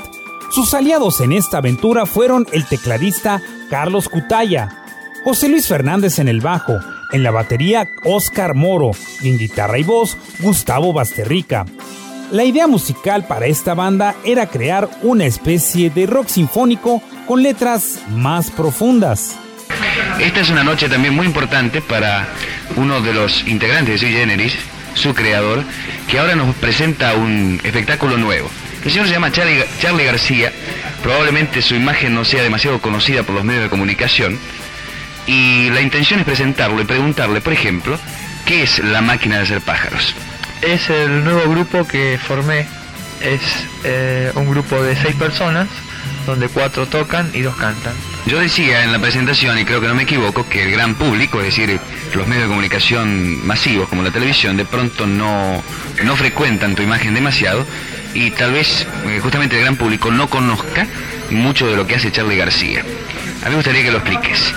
Sus 0.50 0.72
aliados 0.74 1.20
en 1.20 1.32
esta 1.32 1.58
aventura 1.58 2.06
fueron 2.06 2.46
el 2.52 2.64
tecladista 2.66 3.42
Carlos 3.68 4.08
Cutaya, 4.08 4.84
José 5.24 5.48
Luis 5.48 5.66
Fernández 5.66 6.18
en 6.18 6.28
el 6.28 6.40
bajo, 6.40 6.78
en 7.12 7.22
la 7.22 7.30
batería 7.30 7.88
Oscar 8.04 8.54
Moro 8.54 8.92
y 9.20 9.28
en 9.28 9.38
guitarra 9.38 9.78
y 9.78 9.82
voz 9.82 10.16
Gustavo 10.38 10.92
Basterrica. 10.92 11.66
La 12.30 12.44
idea 12.44 12.66
musical 12.66 13.26
para 13.26 13.46
esta 13.46 13.74
banda 13.74 14.14
era 14.24 14.46
crear 14.46 14.88
una 15.02 15.26
especie 15.26 15.90
de 15.90 16.06
rock 16.06 16.28
sinfónico 16.28 17.02
con 17.26 17.42
letras 17.42 18.00
más 18.10 18.50
profundas. 18.50 19.36
Esta 20.20 20.40
es 20.40 20.50
una 20.50 20.64
noche 20.64 20.88
también 20.88 21.14
muy 21.14 21.26
importante 21.26 21.80
para 21.80 22.26
uno 22.76 23.00
de 23.00 23.12
los 23.12 23.46
integrantes 23.46 24.00
de 24.00 24.10
Generis, 24.10 24.54
su 24.94 25.14
creador, 25.14 25.62
que 26.08 26.18
ahora 26.18 26.34
nos 26.34 26.54
presenta 26.56 27.14
un 27.14 27.60
espectáculo 27.62 28.16
nuevo. 28.16 28.48
El 28.86 28.92
señor 28.92 29.08
se 29.08 29.14
llama 29.14 29.32
Charlie, 29.32 29.64
Charlie 29.80 30.04
García, 30.04 30.52
probablemente 31.02 31.60
su 31.60 31.74
imagen 31.74 32.14
no 32.14 32.24
sea 32.24 32.44
demasiado 32.44 32.80
conocida 32.80 33.24
por 33.24 33.34
los 33.34 33.42
medios 33.42 33.64
de 33.64 33.68
comunicación, 33.68 34.38
y 35.26 35.70
la 35.70 35.80
intención 35.80 36.20
es 36.20 36.24
presentarlo 36.24 36.80
y 36.80 36.84
preguntarle, 36.84 37.40
por 37.40 37.52
ejemplo, 37.52 37.98
¿qué 38.44 38.62
es 38.62 38.78
la 38.78 39.00
máquina 39.00 39.38
de 39.38 39.42
hacer 39.42 39.60
pájaros? 39.60 40.14
Es 40.62 40.88
el 40.88 41.24
nuevo 41.24 41.50
grupo 41.50 41.84
que 41.84 42.16
formé, 42.16 42.60
es 43.20 43.40
eh, 43.82 44.30
un 44.36 44.48
grupo 44.48 44.80
de 44.80 44.94
seis 44.94 45.16
personas, 45.16 45.66
donde 46.24 46.46
cuatro 46.46 46.86
tocan 46.86 47.28
y 47.34 47.40
dos 47.40 47.56
cantan. 47.56 47.94
Yo 48.26 48.38
decía 48.38 48.84
en 48.84 48.92
la 48.92 49.00
presentación, 49.00 49.58
y 49.58 49.64
creo 49.64 49.80
que 49.80 49.88
no 49.88 49.96
me 49.96 50.04
equivoco, 50.04 50.48
que 50.48 50.62
el 50.62 50.70
gran 50.70 50.94
público, 50.94 51.40
es 51.40 51.46
decir, 51.46 51.80
los 52.14 52.28
medios 52.28 52.44
de 52.44 52.48
comunicación 52.50 53.44
masivos 53.44 53.88
como 53.88 54.04
la 54.04 54.12
televisión, 54.12 54.56
de 54.56 54.64
pronto 54.64 55.08
no, 55.08 55.60
no 56.04 56.16
frecuentan 56.16 56.76
tu 56.76 56.82
imagen 56.82 57.14
demasiado 57.14 57.66
y 58.16 58.30
tal 58.30 58.52
vez 58.52 58.86
eh, 59.06 59.20
justamente 59.20 59.56
el 59.56 59.62
gran 59.62 59.76
público 59.76 60.10
no 60.10 60.28
conozca 60.30 60.86
mucho 61.30 61.66
de 61.66 61.76
lo 61.76 61.86
que 61.86 61.96
hace 61.96 62.10
Charlie 62.10 62.38
García. 62.38 62.80
A 63.42 63.44
mí 63.44 63.50
me 63.50 63.56
gustaría 63.56 63.82
que 63.82 63.90
lo 63.90 63.98
expliques. 63.98 64.54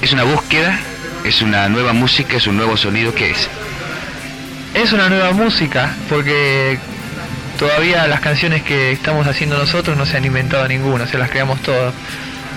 ¿Es 0.00 0.12
una 0.12 0.24
búsqueda? 0.24 0.80
¿Es 1.22 1.42
una 1.42 1.68
nueva 1.68 1.92
música? 1.92 2.38
¿Es 2.38 2.46
un 2.46 2.56
nuevo 2.56 2.78
sonido? 2.78 3.14
¿Qué 3.14 3.32
es? 3.32 3.48
Es 4.72 4.92
una 4.92 5.10
nueva 5.10 5.32
música 5.32 5.94
porque 6.08 6.78
todavía 7.58 8.06
las 8.06 8.20
canciones 8.20 8.62
que 8.62 8.92
estamos 8.92 9.26
haciendo 9.26 9.58
nosotros 9.58 9.94
no 9.96 10.06
se 10.06 10.16
han 10.16 10.24
inventado 10.24 10.66
ninguna, 10.66 11.06
se 11.06 11.18
las 11.18 11.28
creamos 11.30 11.60
todas. 11.60 11.92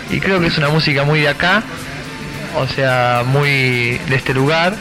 Y 0.09 0.21
creo 0.21 0.39
que 0.39 0.47
es 0.47 0.57
una 0.57 0.69
música 0.69 1.03
muy 1.03 1.19
de 1.19 1.27
acá, 1.27 1.61
o 2.55 2.67
sea, 2.67 3.23
muy 3.25 3.99
de 4.07 4.15
este 4.15 4.33
lugar, 4.33 4.75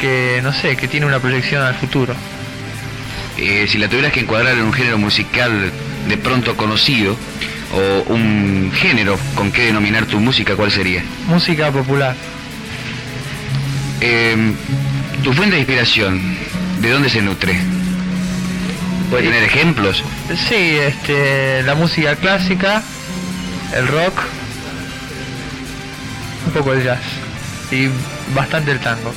que 0.00 0.40
no 0.42 0.52
sé, 0.52 0.76
que 0.76 0.88
tiene 0.88 1.06
una 1.06 1.20
proyección 1.20 1.62
al 1.62 1.76
futuro. 1.76 2.14
Eh, 3.40 3.66
si 3.68 3.78
la 3.78 3.88
tuvieras 3.88 4.12
que 4.12 4.20
encuadrar 4.20 4.56
en 4.56 4.64
un 4.64 4.72
género 4.72 4.98
musical 4.98 5.72
de 6.06 6.16
pronto 6.18 6.56
conocido, 6.56 7.16
o 7.72 8.12
un 8.12 8.70
género 8.74 9.18
con 9.34 9.52
que 9.52 9.66
denominar 9.66 10.06
tu 10.06 10.20
música, 10.20 10.56
¿cuál 10.56 10.70
sería? 10.70 11.02
Música 11.26 11.70
popular. 11.70 12.14
Eh, 14.00 14.54
tu 15.22 15.32
fuente 15.32 15.54
de 15.54 15.60
inspiración, 15.60 16.36
¿de 16.80 16.90
dónde 16.90 17.08
se 17.08 17.22
nutre? 17.22 17.56
¿Puede 19.10 19.24
tener 19.24 19.42
ejemplos? 19.42 20.04
Sí, 20.48 20.54
este, 20.54 21.62
la 21.62 21.74
música 21.74 22.16
clásica, 22.16 22.82
el 23.74 23.88
rock, 23.88 24.20
un 26.46 26.52
poco 26.52 26.72
el 26.72 26.84
jazz 26.84 27.00
y 27.70 27.88
bastante 28.34 28.72
el 28.72 28.80
tango. 28.80 29.14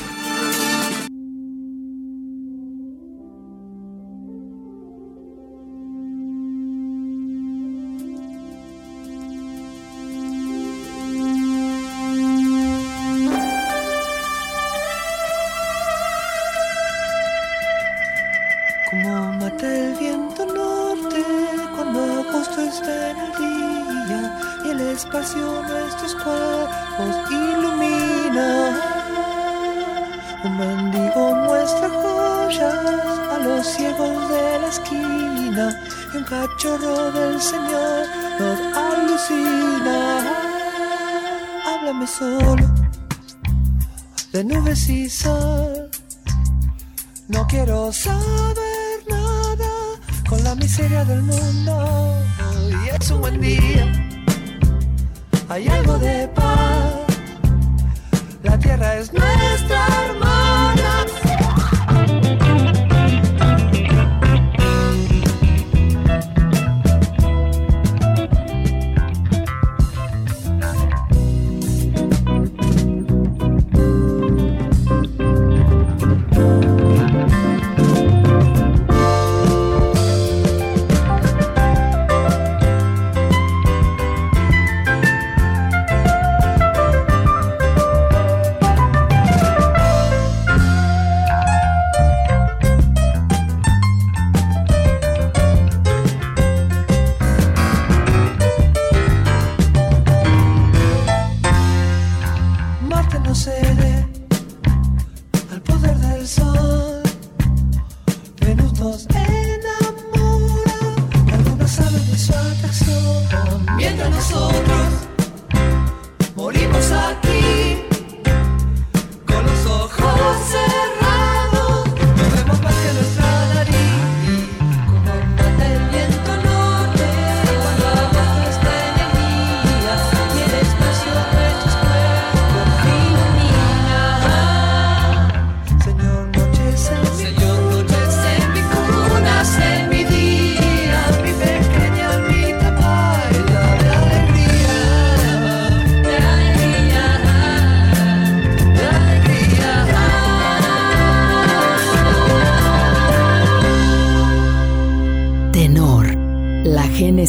La 58.53 58.59
tierra 58.59 58.97
es 58.97 59.11
nuestra 59.11 60.02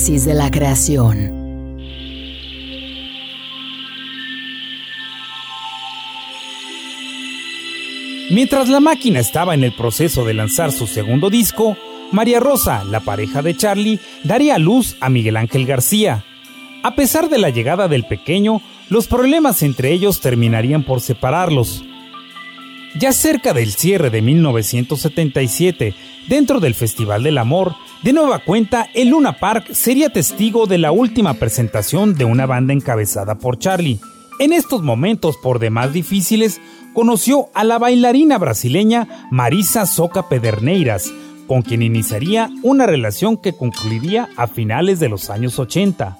de 0.04 0.34
la 0.34 0.50
creación. 0.50 1.32
Mientras 8.30 8.68
la 8.68 8.80
máquina 8.80 9.20
estaba 9.20 9.54
en 9.54 9.64
el 9.64 9.72
proceso 9.72 10.26
de 10.26 10.34
lanzar 10.34 10.72
su 10.72 10.86
segundo 10.86 11.30
disco, 11.30 11.78
María 12.12 12.38
Rosa, 12.38 12.84
la 12.84 13.00
pareja 13.00 13.40
de 13.40 13.56
Charlie, 13.56 13.98
daría 14.24 14.58
luz 14.58 14.96
a 15.00 15.08
Miguel 15.08 15.38
Ángel 15.38 15.64
García. 15.64 16.22
A 16.82 16.94
pesar 16.94 17.30
de 17.30 17.38
la 17.38 17.48
llegada 17.48 17.88
del 17.88 18.04
pequeño, 18.04 18.60
los 18.90 19.06
problemas 19.06 19.62
entre 19.62 19.90
ellos 19.90 20.20
terminarían 20.20 20.82
por 20.82 21.00
separarlos. 21.00 21.82
Ya 22.94 23.14
cerca 23.14 23.54
del 23.54 23.72
cierre 23.72 24.10
de 24.10 24.20
1977, 24.20 25.94
dentro 26.28 26.60
del 26.60 26.74
Festival 26.74 27.22
del 27.22 27.38
Amor, 27.38 27.74
de 28.02 28.12
nueva 28.12 28.38
cuenta, 28.40 28.88
el 28.94 29.08
Luna 29.08 29.38
Park 29.38 29.72
sería 29.72 30.10
testigo 30.10 30.66
de 30.66 30.78
la 30.78 30.92
última 30.92 31.34
presentación 31.34 32.14
de 32.14 32.24
una 32.24 32.46
banda 32.46 32.72
encabezada 32.72 33.36
por 33.36 33.58
Charlie. 33.58 34.00
En 34.38 34.52
estos 34.52 34.82
momentos 34.82 35.36
por 35.36 35.58
demás 35.58 35.92
difíciles, 35.92 36.60
conoció 36.92 37.48
a 37.54 37.64
la 37.64 37.78
bailarina 37.78 38.38
brasileña 38.38 39.28
Marisa 39.30 39.86
Soca 39.86 40.28
Pederneiras, 40.28 41.12
con 41.46 41.62
quien 41.62 41.82
iniciaría 41.82 42.50
una 42.62 42.86
relación 42.86 43.36
que 43.36 43.54
concluiría 43.54 44.28
a 44.36 44.46
finales 44.46 45.00
de 45.00 45.08
los 45.08 45.30
años 45.30 45.58
80. 45.58 46.16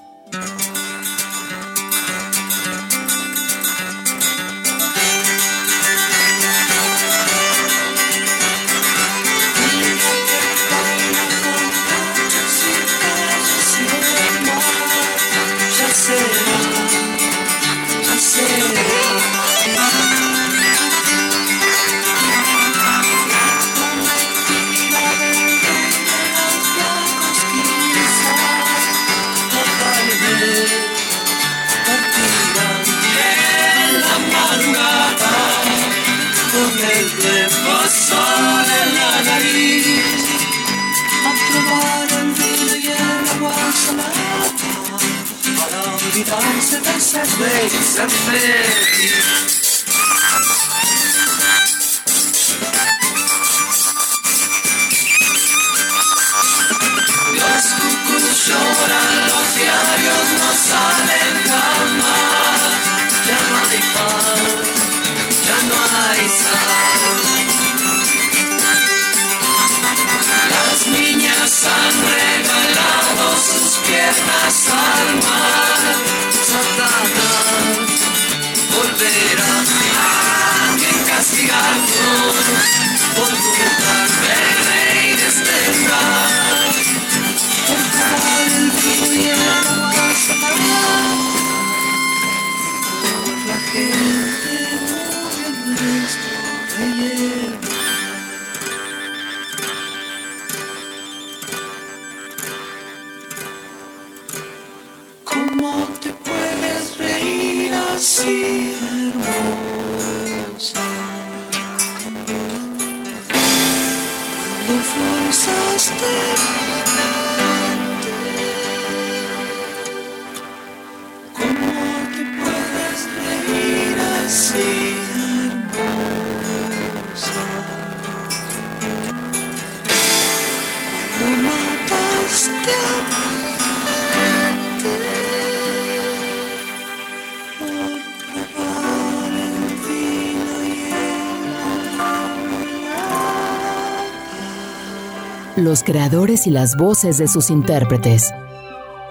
Creadores 145.84 146.46
y 146.46 146.50
las 146.50 146.76
voces 146.76 147.18
de 147.18 147.28
sus 147.28 147.50
intérpretes. 147.50 148.30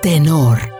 Tenor. 0.01 0.72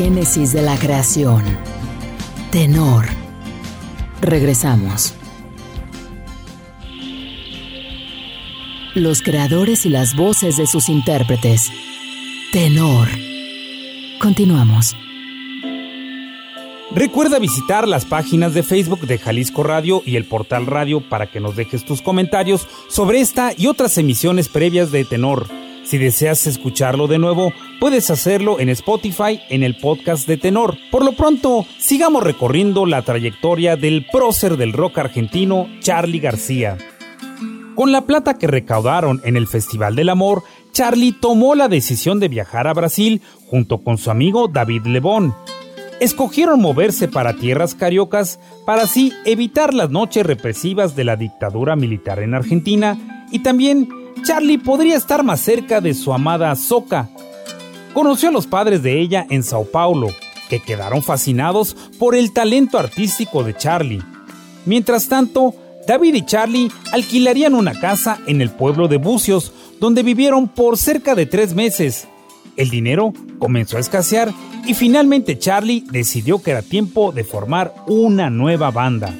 Génesis 0.00 0.54
de 0.54 0.62
la 0.62 0.78
creación. 0.78 1.44
Tenor. 2.50 3.04
Regresamos. 4.22 5.12
Los 8.94 9.20
creadores 9.20 9.84
y 9.84 9.90
las 9.90 10.16
voces 10.16 10.56
de 10.56 10.66
sus 10.66 10.88
intérpretes. 10.88 11.70
Tenor. 12.50 13.08
Continuamos. 14.18 14.96
Recuerda 16.92 17.38
visitar 17.38 17.86
las 17.86 18.06
páginas 18.06 18.54
de 18.54 18.62
Facebook 18.62 19.00
de 19.00 19.18
Jalisco 19.18 19.64
Radio 19.64 20.02
y 20.06 20.16
el 20.16 20.24
portal 20.24 20.64
radio 20.64 21.02
para 21.02 21.26
que 21.26 21.40
nos 21.40 21.56
dejes 21.56 21.84
tus 21.84 22.00
comentarios 22.00 22.66
sobre 22.88 23.20
esta 23.20 23.52
y 23.54 23.66
otras 23.66 23.98
emisiones 23.98 24.48
previas 24.48 24.92
de 24.92 25.04
Tenor. 25.04 25.59
Si 25.90 25.98
deseas 25.98 26.46
escucharlo 26.46 27.08
de 27.08 27.18
nuevo, 27.18 27.52
puedes 27.80 28.12
hacerlo 28.12 28.60
en 28.60 28.68
Spotify 28.68 29.40
en 29.48 29.64
el 29.64 29.76
podcast 29.76 30.24
de 30.28 30.36
Tenor. 30.36 30.78
Por 30.88 31.04
lo 31.04 31.16
pronto, 31.16 31.66
sigamos 31.80 32.22
recorriendo 32.22 32.86
la 32.86 33.02
trayectoria 33.02 33.74
del 33.74 34.06
prócer 34.06 34.56
del 34.56 34.72
rock 34.72 34.98
argentino, 34.98 35.66
Charlie 35.80 36.20
García. 36.20 36.78
Con 37.74 37.90
la 37.90 38.02
plata 38.02 38.38
que 38.38 38.46
recaudaron 38.46 39.20
en 39.24 39.36
el 39.36 39.48
Festival 39.48 39.96
del 39.96 40.10
Amor, 40.10 40.44
Charlie 40.70 41.10
tomó 41.10 41.56
la 41.56 41.66
decisión 41.66 42.20
de 42.20 42.28
viajar 42.28 42.68
a 42.68 42.72
Brasil 42.72 43.20
junto 43.48 43.78
con 43.78 43.98
su 43.98 44.12
amigo 44.12 44.46
David 44.46 44.86
Lebón. 44.86 45.34
Escogieron 45.98 46.60
moverse 46.60 47.08
para 47.08 47.34
tierras 47.34 47.74
cariocas 47.74 48.38
para 48.64 48.82
así 48.82 49.12
evitar 49.24 49.74
las 49.74 49.90
noches 49.90 50.24
represivas 50.24 50.94
de 50.94 51.02
la 51.02 51.16
dictadura 51.16 51.74
militar 51.74 52.20
en 52.20 52.34
Argentina 52.34 53.26
y 53.32 53.40
también 53.40 53.88
Charlie 54.22 54.58
podría 54.58 54.96
estar 54.96 55.22
más 55.22 55.40
cerca 55.40 55.80
de 55.80 55.94
su 55.94 56.12
amada 56.12 56.54
Soca. 56.54 57.08
Conoció 57.92 58.28
a 58.28 58.32
los 58.32 58.46
padres 58.46 58.82
de 58.82 59.00
ella 59.00 59.26
en 59.30 59.42
Sao 59.42 59.64
Paulo, 59.64 60.08
que 60.48 60.60
quedaron 60.60 61.02
fascinados 61.02 61.74
por 61.98 62.14
el 62.14 62.32
talento 62.32 62.78
artístico 62.78 63.42
de 63.42 63.56
Charlie. 63.56 64.02
Mientras 64.66 65.08
tanto, 65.08 65.54
David 65.86 66.14
y 66.14 66.26
Charlie 66.26 66.70
alquilarían 66.92 67.54
una 67.54 67.78
casa 67.78 68.18
en 68.26 68.40
el 68.40 68.50
pueblo 68.50 68.88
de 68.88 68.98
Bucios, 68.98 69.52
donde 69.80 70.02
vivieron 70.02 70.48
por 70.48 70.76
cerca 70.76 71.14
de 71.14 71.26
tres 71.26 71.54
meses. 71.54 72.06
El 72.56 72.68
dinero 72.68 73.12
comenzó 73.38 73.78
a 73.78 73.80
escasear 73.80 74.32
y 74.66 74.74
finalmente 74.74 75.38
Charlie 75.38 75.84
decidió 75.90 76.42
que 76.42 76.50
era 76.50 76.62
tiempo 76.62 77.12
de 77.12 77.24
formar 77.24 77.74
una 77.86 78.28
nueva 78.28 78.70
banda. 78.70 79.14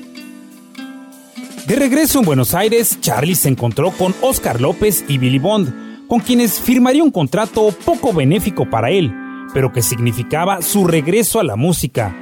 De 1.70 1.76
regreso 1.76 2.18
en 2.18 2.24
Buenos 2.24 2.52
Aires, 2.52 2.98
Charlie 3.00 3.36
se 3.36 3.48
encontró 3.48 3.92
con 3.92 4.12
Oscar 4.22 4.60
López 4.60 5.04
y 5.06 5.18
Billy 5.18 5.38
Bond, 5.38 6.08
con 6.08 6.18
quienes 6.18 6.58
firmaría 6.58 7.04
un 7.04 7.12
contrato 7.12 7.72
poco 7.84 8.12
benéfico 8.12 8.68
para 8.68 8.90
él, 8.90 9.14
pero 9.54 9.70
que 9.72 9.80
significaba 9.80 10.62
su 10.62 10.84
regreso 10.88 11.38
a 11.38 11.44
la 11.44 11.54
música. 11.54 12.18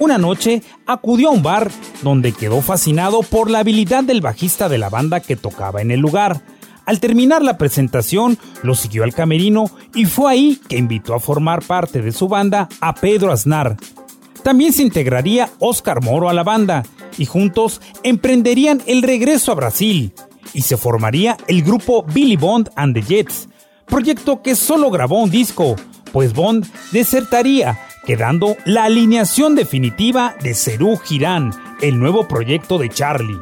Una 0.00 0.18
noche 0.18 0.64
acudió 0.84 1.28
a 1.28 1.32
un 1.32 1.44
bar 1.44 1.70
donde 2.02 2.32
quedó 2.32 2.60
fascinado 2.60 3.22
por 3.22 3.50
la 3.50 3.60
habilidad 3.60 4.02
del 4.02 4.20
bajista 4.20 4.68
de 4.68 4.78
la 4.78 4.88
banda 4.88 5.20
que 5.20 5.36
tocaba 5.36 5.80
en 5.80 5.92
el 5.92 6.00
lugar. 6.00 6.42
Al 6.84 6.98
terminar 6.98 7.40
la 7.42 7.56
presentación, 7.56 8.36
lo 8.64 8.74
siguió 8.74 9.04
al 9.04 9.14
camerino 9.14 9.66
y 9.94 10.06
fue 10.06 10.32
ahí 10.32 10.60
que 10.68 10.76
invitó 10.76 11.14
a 11.14 11.20
formar 11.20 11.62
parte 11.62 12.02
de 12.02 12.10
su 12.10 12.26
banda 12.26 12.68
a 12.80 12.96
Pedro 12.96 13.30
Aznar. 13.30 13.76
También 14.42 14.72
se 14.72 14.82
integraría 14.82 15.50
Oscar 15.60 16.02
Moro 16.02 16.28
a 16.28 16.32
la 16.32 16.42
banda 16.42 16.82
y 17.18 17.26
juntos 17.26 17.80
emprenderían 18.02 18.82
el 18.86 19.02
regreso 19.02 19.52
a 19.52 19.56
Brasil 19.56 20.12
y 20.54 20.62
se 20.62 20.76
formaría 20.76 21.36
el 21.46 21.62
grupo 21.62 22.04
Billy 22.04 22.36
Bond 22.36 22.70
and 22.76 22.94
the 22.94 23.02
Jets, 23.02 23.48
proyecto 23.86 24.42
que 24.42 24.54
solo 24.54 24.90
grabó 24.90 25.22
un 25.22 25.30
disco, 25.30 25.76
pues 26.12 26.32
Bond 26.32 26.66
desertaría, 26.92 27.78
quedando 28.06 28.56
la 28.64 28.84
alineación 28.84 29.54
definitiva 29.54 30.34
de 30.42 30.54
Cerú 30.54 30.96
Girán, 30.96 31.52
el 31.80 31.98
nuevo 31.98 32.26
proyecto 32.26 32.78
de 32.78 32.88
Charlie. 32.88 33.38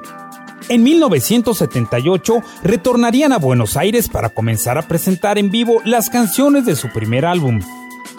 En 0.68 0.82
1978 0.82 2.42
retornarían 2.64 3.32
a 3.32 3.38
Buenos 3.38 3.76
Aires 3.76 4.08
para 4.08 4.30
comenzar 4.30 4.78
a 4.78 4.82
presentar 4.82 5.38
en 5.38 5.50
vivo 5.50 5.80
las 5.84 6.10
canciones 6.10 6.66
de 6.66 6.74
su 6.74 6.88
primer 6.88 7.24
álbum. 7.24 7.60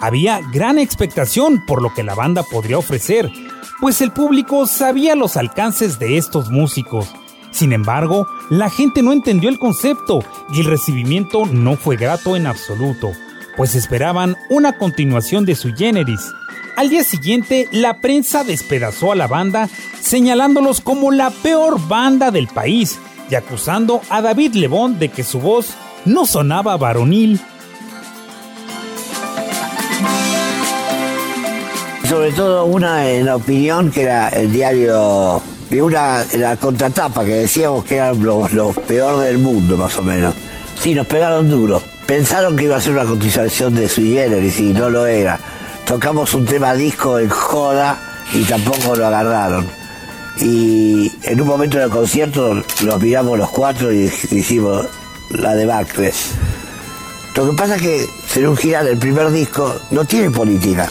Había 0.00 0.40
gran 0.52 0.78
expectación 0.78 1.66
por 1.66 1.82
lo 1.82 1.92
que 1.92 2.04
la 2.04 2.14
banda 2.14 2.42
podría 2.42 2.78
ofrecer, 2.78 3.30
pues 3.80 4.00
el 4.00 4.10
público 4.12 4.66
sabía 4.66 5.14
los 5.14 5.36
alcances 5.36 5.98
de 5.98 6.16
estos 6.16 6.50
músicos. 6.50 7.08
Sin 7.50 7.72
embargo, 7.72 8.26
la 8.50 8.70
gente 8.70 9.02
no 9.02 9.12
entendió 9.12 9.48
el 9.48 9.58
concepto 9.58 10.20
y 10.52 10.60
el 10.60 10.66
recibimiento 10.66 11.46
no 11.46 11.76
fue 11.76 11.96
grato 11.96 12.36
en 12.36 12.46
absoluto, 12.46 13.10
pues 13.56 13.74
esperaban 13.74 14.36
una 14.50 14.76
continuación 14.76 15.44
de 15.44 15.54
su 15.54 15.74
generis. 15.74 16.20
Al 16.76 16.90
día 16.90 17.02
siguiente, 17.02 17.68
la 17.72 18.00
prensa 18.00 18.44
despedazó 18.44 19.12
a 19.12 19.16
la 19.16 19.26
banda, 19.26 19.68
señalándolos 20.00 20.80
como 20.80 21.10
la 21.10 21.30
peor 21.30 21.80
banda 21.88 22.30
del 22.30 22.46
país 22.46 22.98
y 23.30 23.34
acusando 23.34 24.00
a 24.10 24.22
David 24.22 24.54
Lebón 24.54 24.98
de 24.98 25.08
que 25.08 25.24
su 25.24 25.40
voz 25.40 25.74
no 26.04 26.26
sonaba 26.26 26.76
varonil. 26.76 27.40
Sobre 32.08 32.32
todo 32.32 32.64
una 32.64 33.06
en 33.10 33.26
la 33.26 33.36
opinión 33.36 33.90
que 33.90 34.04
era 34.04 34.30
el 34.30 34.50
diario 34.50 35.42
de 35.68 35.82
una 35.82 36.24
la 36.38 36.56
contratapa 36.56 37.22
que 37.22 37.34
decíamos 37.34 37.84
que 37.84 37.96
eran 37.96 38.22
los, 38.24 38.50
los 38.54 38.74
peor 38.78 39.20
del 39.20 39.36
mundo 39.36 39.76
más 39.76 39.94
o 39.98 40.02
menos. 40.02 40.34
Sí, 40.80 40.94
nos 40.94 41.06
pegaron 41.06 41.50
duro. 41.50 41.82
Pensaron 42.06 42.56
que 42.56 42.64
iba 42.64 42.76
a 42.76 42.80
ser 42.80 42.92
una 42.94 43.04
cotización 43.04 43.74
de 43.74 43.90
su 43.90 44.00
generis 44.00 44.58
y 44.58 44.72
no 44.72 44.88
lo 44.88 45.04
era. 45.04 45.38
Tocamos 45.84 46.32
un 46.32 46.46
tema 46.46 46.72
disco 46.72 47.18
en 47.18 47.28
joda 47.28 48.00
y 48.32 48.42
tampoco 48.44 48.96
lo 48.96 49.06
agarraron. 49.06 49.66
Y 50.40 51.12
en 51.24 51.38
un 51.38 51.46
momento 51.46 51.76
del 51.76 51.90
concierto 51.90 52.62
los 52.84 53.02
miramos 53.02 53.36
los 53.36 53.50
cuatro 53.50 53.92
y 53.92 54.10
hicimos 54.30 54.86
la 55.28 55.54
debacle. 55.54 56.14
Lo 57.36 57.50
que 57.50 57.56
pasa 57.56 57.76
es 57.76 57.82
que 57.82 58.06
Ser 58.28 58.48
un 58.48 58.56
Giral, 58.56 58.86
el 58.86 58.96
primer 58.96 59.30
disco, 59.30 59.74
no 59.90 60.06
tiene 60.06 60.30
política. 60.30 60.90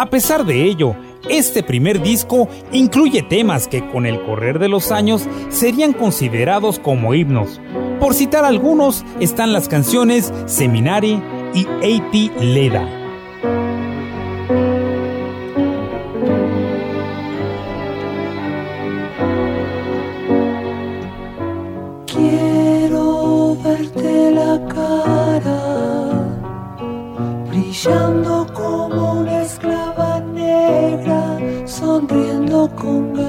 A 0.00 0.06
pesar 0.08 0.46
de 0.46 0.64
ello, 0.64 0.96
este 1.28 1.62
primer 1.62 2.00
disco 2.00 2.48
incluye 2.72 3.20
temas 3.20 3.68
que 3.68 3.86
con 3.86 4.06
el 4.06 4.18
correr 4.22 4.58
de 4.58 4.66
los 4.66 4.92
años 4.92 5.28
serían 5.50 5.92
considerados 5.92 6.78
como 6.78 7.12
himnos. 7.12 7.60
Por 8.00 8.14
citar 8.14 8.46
algunos 8.46 9.04
están 9.20 9.52
las 9.52 9.68
canciones 9.68 10.32
Seminari 10.46 11.22
y 11.52 11.66
Eiti 11.82 12.30
Leda. 12.40 12.88
Quiero 22.06 23.54
verte 23.62 24.30
la 24.30 24.66
cara 24.66 25.60
brillante. 27.50 28.09
loco 32.60 33.19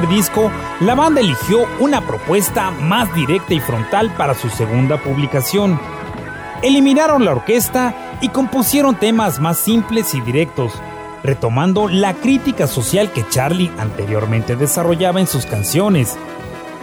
disco, 0.00 0.50
la 0.80 0.94
banda 0.94 1.20
eligió 1.20 1.66
una 1.78 2.00
propuesta 2.00 2.70
más 2.70 3.14
directa 3.14 3.52
y 3.52 3.60
frontal 3.60 4.10
para 4.16 4.34
su 4.34 4.48
segunda 4.48 4.96
publicación. 4.96 5.78
Eliminaron 6.62 7.24
la 7.24 7.32
orquesta 7.32 7.94
y 8.22 8.30
compusieron 8.30 8.94
temas 8.94 9.38
más 9.38 9.58
simples 9.58 10.14
y 10.14 10.20
directos, 10.22 10.72
retomando 11.22 11.88
la 11.88 12.14
crítica 12.14 12.66
social 12.66 13.12
que 13.12 13.28
Charlie 13.28 13.70
anteriormente 13.78 14.56
desarrollaba 14.56 15.20
en 15.20 15.26
sus 15.26 15.44
canciones. 15.44 16.16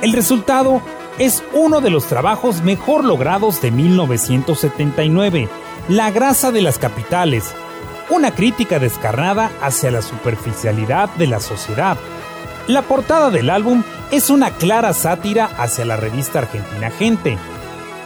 El 0.02 0.14
resultado 0.14 0.82
es 1.18 1.44
uno 1.54 1.82
de 1.82 1.90
los 1.90 2.06
trabajos 2.06 2.62
mejor 2.62 3.04
logrados 3.04 3.60
de 3.62 3.72
1979, 3.72 5.50
La 5.88 6.12
grasa 6.12 6.52
de 6.52 6.62
las 6.62 6.78
capitales, 6.78 7.56
una 8.10 8.32
crítica 8.32 8.78
descarnada 8.80 9.52
hacia 9.62 9.90
la 9.90 10.02
superficialidad 10.02 11.10
de 11.16 11.28
la 11.28 11.40
sociedad. 11.40 11.98
La 12.70 12.84
portada 12.84 13.32
del 13.32 13.50
álbum 13.50 13.82
es 14.12 14.30
una 14.30 14.52
clara 14.52 14.94
sátira 14.94 15.50
hacia 15.58 15.86
la 15.86 15.98
revista 15.98 16.38
argentina 16.38 16.92
Gente, 16.92 17.36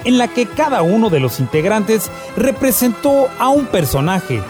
en 0.06 0.18
la 0.18 0.30
que 0.30 0.46
cada 0.46 0.82
uno 0.84 1.10
de 1.10 1.20
los 1.20 1.42
integrantes 1.42 2.10
representó 2.38 3.28
a 3.40 3.50
un 3.50 3.66
personaje. 3.66 4.42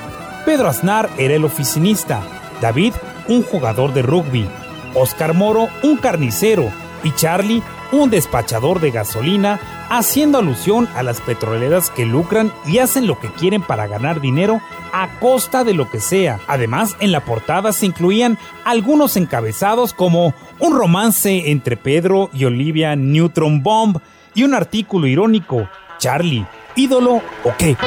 Pedro 0.46 0.70
Aznar 0.70 1.10
era 1.18 1.34
el 1.34 1.44
oficinista, 1.44 2.22
David 2.62 2.94
un 3.28 3.42
jugador 3.42 3.92
de 3.92 4.04
rugby, 4.04 4.48
Oscar 4.94 5.34
Moro 5.34 5.68
un 5.82 5.98
carnicero 5.98 6.70
y 7.04 7.12
Charlie 7.16 7.64
un 7.94 8.10
despachador 8.10 8.80
de 8.80 8.92
gasolina, 8.92 9.60
haciendo 9.90 10.40
alusión 10.40 10.90
a 10.96 11.04
las 11.04 11.22
petroleras 11.22 11.92
que 11.92 12.06
lucran 12.06 12.52
y 12.66 12.80
hacen 12.80 13.06
lo 13.06 13.20
que 13.20 13.32
quieren 13.32 13.62
para 13.62 13.88
ganar 13.88 14.20
dinero 14.20 14.62
a 14.92 15.20
costa 15.20 15.64
de 15.64 15.74
lo 15.74 15.90
que 15.90 16.00
sea. 16.00 16.40
Además, 16.48 16.96
en 17.00 17.12
la 17.12 17.24
portada 17.24 17.72
se 17.72 17.86
incluían 17.86 18.38
algunos 18.66 19.16
encabezados 19.16 19.94
como 19.94 20.34
un 20.60 20.76
romance 20.76 21.52
entre 21.52 21.78
Pedro 21.78 22.30
y 22.34 22.46
Olivia 22.46 22.96
Neutron 22.96 23.62
Bomb 23.62 24.00
y 24.34 24.44
un 24.44 24.56
artículo 24.56 25.06
irónico, 25.06 25.70
Charlie, 26.00 26.46
ídolo 26.76 27.22
o 27.44 27.54
qué. 27.58 27.78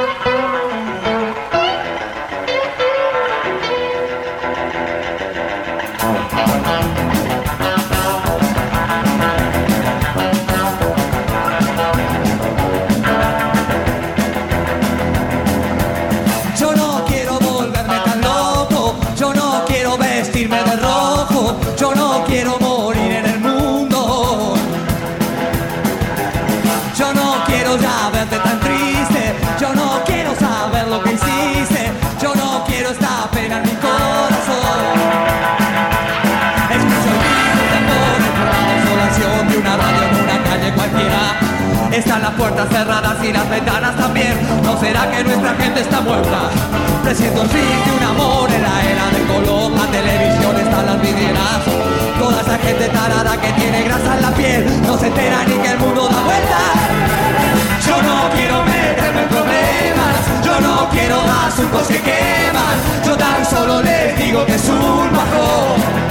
Están 41.97 42.21
las 42.21 42.33
puertas 42.33 42.69
cerradas 42.69 43.17
y 43.25 43.33
las 43.33 43.49
ventanas 43.49 43.97
también. 43.97 44.37
¿No 44.63 44.79
será 44.79 45.11
que 45.11 45.25
nuestra 45.25 45.55
gente 45.55 45.81
está 45.81 46.03
muerta? 46.03 46.51
Presiento 47.03 47.41
el 47.41 47.49
fin 47.49 47.63
de 47.87 47.93
un 47.97 48.03
amor 48.03 48.51
en 48.53 48.63
la 48.63 48.85
era 48.85 49.07
del 49.13 49.27
color. 49.27 49.73
La 49.73 49.87
televisión 49.87 50.57
está 50.59 50.81
en 50.81 50.87
las 50.87 51.01
vidrieras. 51.01 51.63
Toda 52.19 52.43
esa 52.43 52.59
gente 52.59 52.89
tarada 52.89 53.41
que 53.41 53.51
tiene 53.55 53.83
grasa 53.85 54.15
en 54.15 54.23
la 54.23 54.31
piel 54.33 54.83
no 54.87 54.99
se 54.99 55.07
entera 55.07 55.43
ni 55.45 55.55
que 55.55 55.71
el 55.71 55.79
mundo 55.79 56.07
da 56.07 56.21
vuelta. 56.21 56.61
Yo 57.87 58.03
no 58.03 58.31
quiero 58.37 58.63
meterme 58.65 59.23
en 59.23 59.29
problemas. 59.29 60.17
Yo 60.45 60.61
no 60.61 60.89
quiero 60.91 61.17
asuntos 61.47 61.89
que 61.89 62.03
queman. 62.03 62.77
Yo 63.07 63.17
tan 63.17 63.43
solo 63.47 63.81
les 63.81 64.19
digo 64.19 64.45
que 64.45 64.55
es 64.55 64.69
un 64.69 65.13
bajón. 65.17 66.07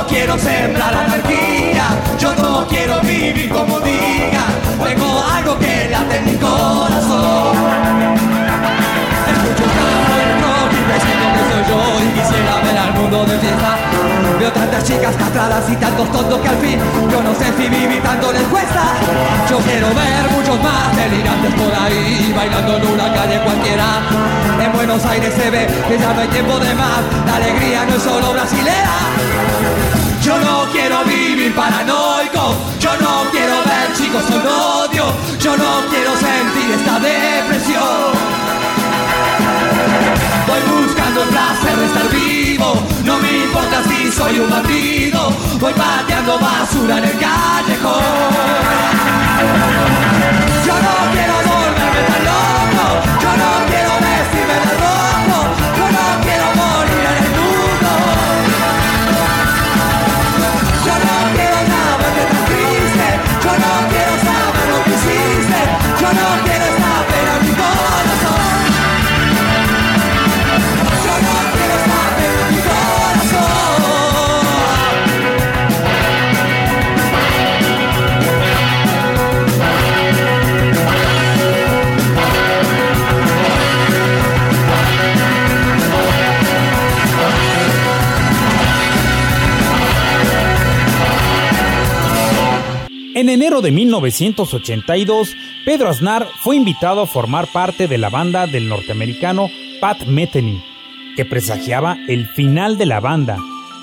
No 0.00 0.06
quiero 0.06 0.38
sembrar 0.38 0.94
anarquía, 0.94 1.84
yo 2.18 2.34
no 2.36 2.66
quiero 2.66 3.00
vivir 3.02 3.50
como 3.50 3.78
diga, 3.80 4.46
tengo 4.82 5.22
algo 5.30 5.58
que 5.58 5.90
late 5.90 6.16
en 6.16 6.24
mi 6.24 6.36
corazón. 6.36 7.54
Escucho 9.30 9.64
rock 10.40 10.72
y 10.72 10.82
presiento 10.88 11.26
que 11.34 11.42
soy 11.52 11.62
yo 11.68 11.80
y 12.00 12.08
quisiera 12.18 12.54
ver 12.64 12.69
mundo 13.10 13.32
de 13.32 13.38
fiesta. 13.38 13.76
Veo 14.38 14.52
tantas 14.52 14.84
chicas 14.84 15.14
castradas 15.16 15.68
y 15.68 15.76
tantos 15.76 16.10
tontos 16.12 16.40
que 16.40 16.48
al 16.48 16.58
fin 16.58 16.78
yo 17.10 17.22
no 17.22 17.34
sé 17.34 17.46
si 17.56 17.68
vivir 17.68 18.02
tanto 18.02 18.32
les 18.32 18.42
cuesta. 18.44 18.84
Yo 19.48 19.58
quiero 19.58 19.88
ver 19.88 20.30
muchos 20.30 20.62
más 20.62 20.96
delirantes 20.96 21.54
por 21.54 21.72
ahí 21.74 22.32
bailando 22.34 22.76
en 22.76 22.86
una 22.86 23.12
calle 23.12 23.40
cualquiera. 23.40 23.86
En 24.64 24.72
Buenos 24.72 25.04
Aires 25.04 25.34
se 25.34 25.50
ve 25.50 25.66
que 25.88 25.98
ya 25.98 26.12
no 26.12 26.20
hay 26.20 26.28
tiempo 26.28 26.58
de 26.58 26.74
más, 26.74 27.00
la 27.26 27.36
alegría 27.36 27.84
no 27.86 27.94
es 27.96 28.02
solo 28.02 28.32
brasilera. 28.32 28.96
Yo 30.22 30.38
no 30.38 30.66
quiero 30.70 31.02
vivir 31.04 31.54
paranoico, 31.54 32.54
yo 32.78 32.90
no 33.00 33.30
quiero 33.32 33.56
ver 33.64 33.92
chicos 33.96 34.22
con 34.22 34.46
odio, 34.46 35.04
yo 35.40 35.56
no 35.56 35.70
quiero 35.90 36.12
sentir 36.12 36.70
esta 36.78 37.00
depresión. 37.00 38.39
Voy 40.50 40.62
buscando 40.82 41.22
el 41.22 41.28
placer 41.28 41.76
de 41.78 41.86
estar 41.86 42.08
vivo, 42.10 42.74
no 43.04 43.18
me 43.20 43.44
importa 43.44 43.84
si 43.84 44.10
soy 44.10 44.40
un 44.40 44.50
bandido, 44.50 45.30
voy 45.60 45.72
pateando 45.74 46.40
basura 46.40 46.98
en 46.98 47.04
el 47.04 47.18
callejón. 47.18 48.02
Yo 50.66 50.74
no 50.74 51.12
quiero 51.12 51.34
volverme 51.34 52.02
tan 52.10 52.24
loco, 52.30 52.84
yo 53.22 53.30
no 53.42 53.50
quiero 53.68 53.92
En 93.30 93.34
enero 93.34 93.62
de 93.62 93.70
1982, 93.70 95.36
Pedro 95.64 95.88
Aznar 95.88 96.26
fue 96.40 96.56
invitado 96.56 97.02
a 97.02 97.06
formar 97.06 97.46
parte 97.46 97.86
de 97.86 97.96
la 97.96 98.08
banda 98.10 98.48
del 98.48 98.68
norteamericano 98.68 99.48
Pat 99.80 100.02
Metheny, 100.02 100.60
que 101.14 101.24
presagiaba 101.24 101.96
el 102.08 102.26
final 102.26 102.76
de 102.76 102.86
la 102.86 102.98
banda. 102.98 103.36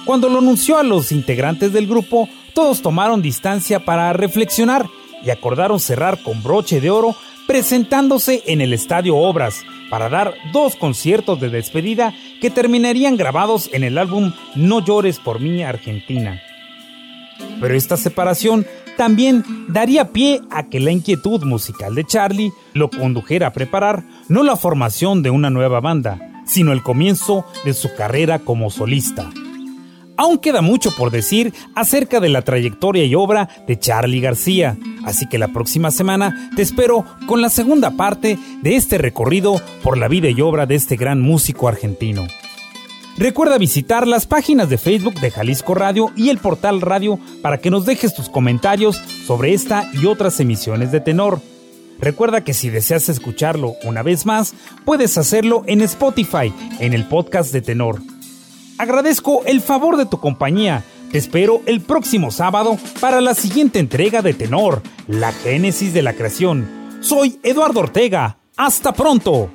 Cuando 0.03 0.27
lo 0.27 0.39
anunció 0.39 0.77
a 0.77 0.83
los 0.83 1.13
integrantes 1.13 1.71
del 1.71 1.87
grupo, 1.87 2.27
todos 2.53 2.81
tomaron 2.81 3.21
distancia 3.21 3.79
para 3.85 4.11
reflexionar 4.11 4.85
y 5.23 5.29
acordaron 5.29 5.79
cerrar 5.79 6.21
con 6.21 6.43
broche 6.43 6.81
de 6.81 6.89
oro 6.89 7.15
presentándose 7.47 8.43
en 8.47 8.59
el 8.59 8.73
Estadio 8.73 9.15
Obras 9.15 9.63
para 9.89 10.09
dar 10.09 10.33
dos 10.51 10.75
conciertos 10.75 11.39
de 11.39 11.47
despedida 11.49 12.13
que 12.41 12.49
terminarían 12.49 13.15
grabados 13.15 13.69
en 13.71 13.85
el 13.85 13.97
álbum 13.97 14.33
No 14.55 14.83
llores 14.83 15.19
por 15.19 15.39
mí 15.39 15.63
Argentina. 15.63 16.41
Pero 17.61 17.75
esta 17.75 17.95
separación 17.95 18.67
también 18.97 19.43
daría 19.69 20.11
pie 20.11 20.41
a 20.49 20.63
que 20.63 20.79
la 20.79 20.91
inquietud 20.91 21.43
musical 21.43 21.95
de 21.95 22.03
Charlie 22.03 22.51
lo 22.73 22.89
condujera 22.89 23.47
a 23.47 23.53
preparar 23.53 24.03
no 24.27 24.43
la 24.43 24.55
formación 24.55 25.23
de 25.23 25.29
una 25.29 25.49
nueva 25.49 25.79
banda, 25.79 26.43
sino 26.45 26.73
el 26.73 26.83
comienzo 26.83 27.45
de 27.63 27.73
su 27.73 27.93
carrera 27.95 28.39
como 28.39 28.69
solista. 28.69 29.29
Aún 30.19 30.39
queda 30.39 30.61
mucho 30.61 30.95
por 30.95 31.11
decir 31.11 31.53
acerca 31.75 32.19
de 32.19 32.29
la 32.29 32.41
trayectoria 32.41 33.05
y 33.05 33.13
obra 33.13 33.49
de 33.67 33.77
Charlie 33.77 34.19
García, 34.19 34.75
así 35.05 35.27
que 35.29 35.37
la 35.37 35.49
próxima 35.49 35.91
semana 35.91 36.49
te 36.55 36.63
espero 36.63 37.05
con 37.27 37.39
la 37.39 37.49
segunda 37.49 37.91
parte 37.91 38.39
de 38.63 38.75
este 38.75 38.97
recorrido 38.97 39.61
por 39.83 39.95
la 39.97 40.07
vida 40.07 40.29
y 40.29 40.41
obra 40.41 40.65
de 40.65 40.73
este 40.73 40.95
gran 40.95 41.21
músico 41.21 41.67
argentino. 41.67 42.25
Recuerda 43.17 43.57
visitar 43.57 44.07
las 44.07 44.27
páginas 44.27 44.69
de 44.69 44.77
Facebook 44.77 45.19
de 45.19 45.31
Jalisco 45.31 45.73
Radio 45.73 46.11
y 46.15 46.29
el 46.29 46.37
portal 46.37 46.81
Radio 46.81 47.19
para 47.41 47.57
que 47.57 47.71
nos 47.71 47.85
dejes 47.85 48.13
tus 48.13 48.29
comentarios 48.29 48.97
sobre 49.25 49.53
esta 49.53 49.89
y 49.91 50.05
otras 50.05 50.39
emisiones 50.39 50.91
de 50.91 50.99
tenor. 50.99 51.41
Recuerda 51.99 52.43
que 52.43 52.53
si 52.53 52.69
deseas 52.69 53.09
escucharlo 53.09 53.73
una 53.83 54.03
vez 54.03 54.27
más, 54.27 54.53
puedes 54.85 55.17
hacerlo 55.17 55.63
en 55.65 55.81
Spotify, 55.81 56.53
en 56.79 56.93
el 56.93 57.05
podcast 57.05 57.51
de 57.51 57.61
tenor. 57.61 57.99
Agradezco 58.77 59.43
el 59.47 59.61
favor 59.61 59.97
de 59.97 60.05
tu 60.05 60.19
compañía. 60.19 60.83
Te 61.11 61.17
espero 61.17 61.61
el 61.65 61.81
próximo 61.81 62.29
sábado 62.29 62.77
para 63.01 63.19
la 63.19 63.33
siguiente 63.33 63.79
entrega 63.79 64.21
de 64.21 64.35
Tenor, 64.35 64.83
la 65.07 65.31
génesis 65.31 65.91
de 65.93 66.03
la 66.03 66.13
creación. 66.13 66.99
Soy 66.99 67.39
Eduardo 67.41 67.79
Ortega. 67.79 68.37
Hasta 68.57 68.93
pronto. 68.93 69.49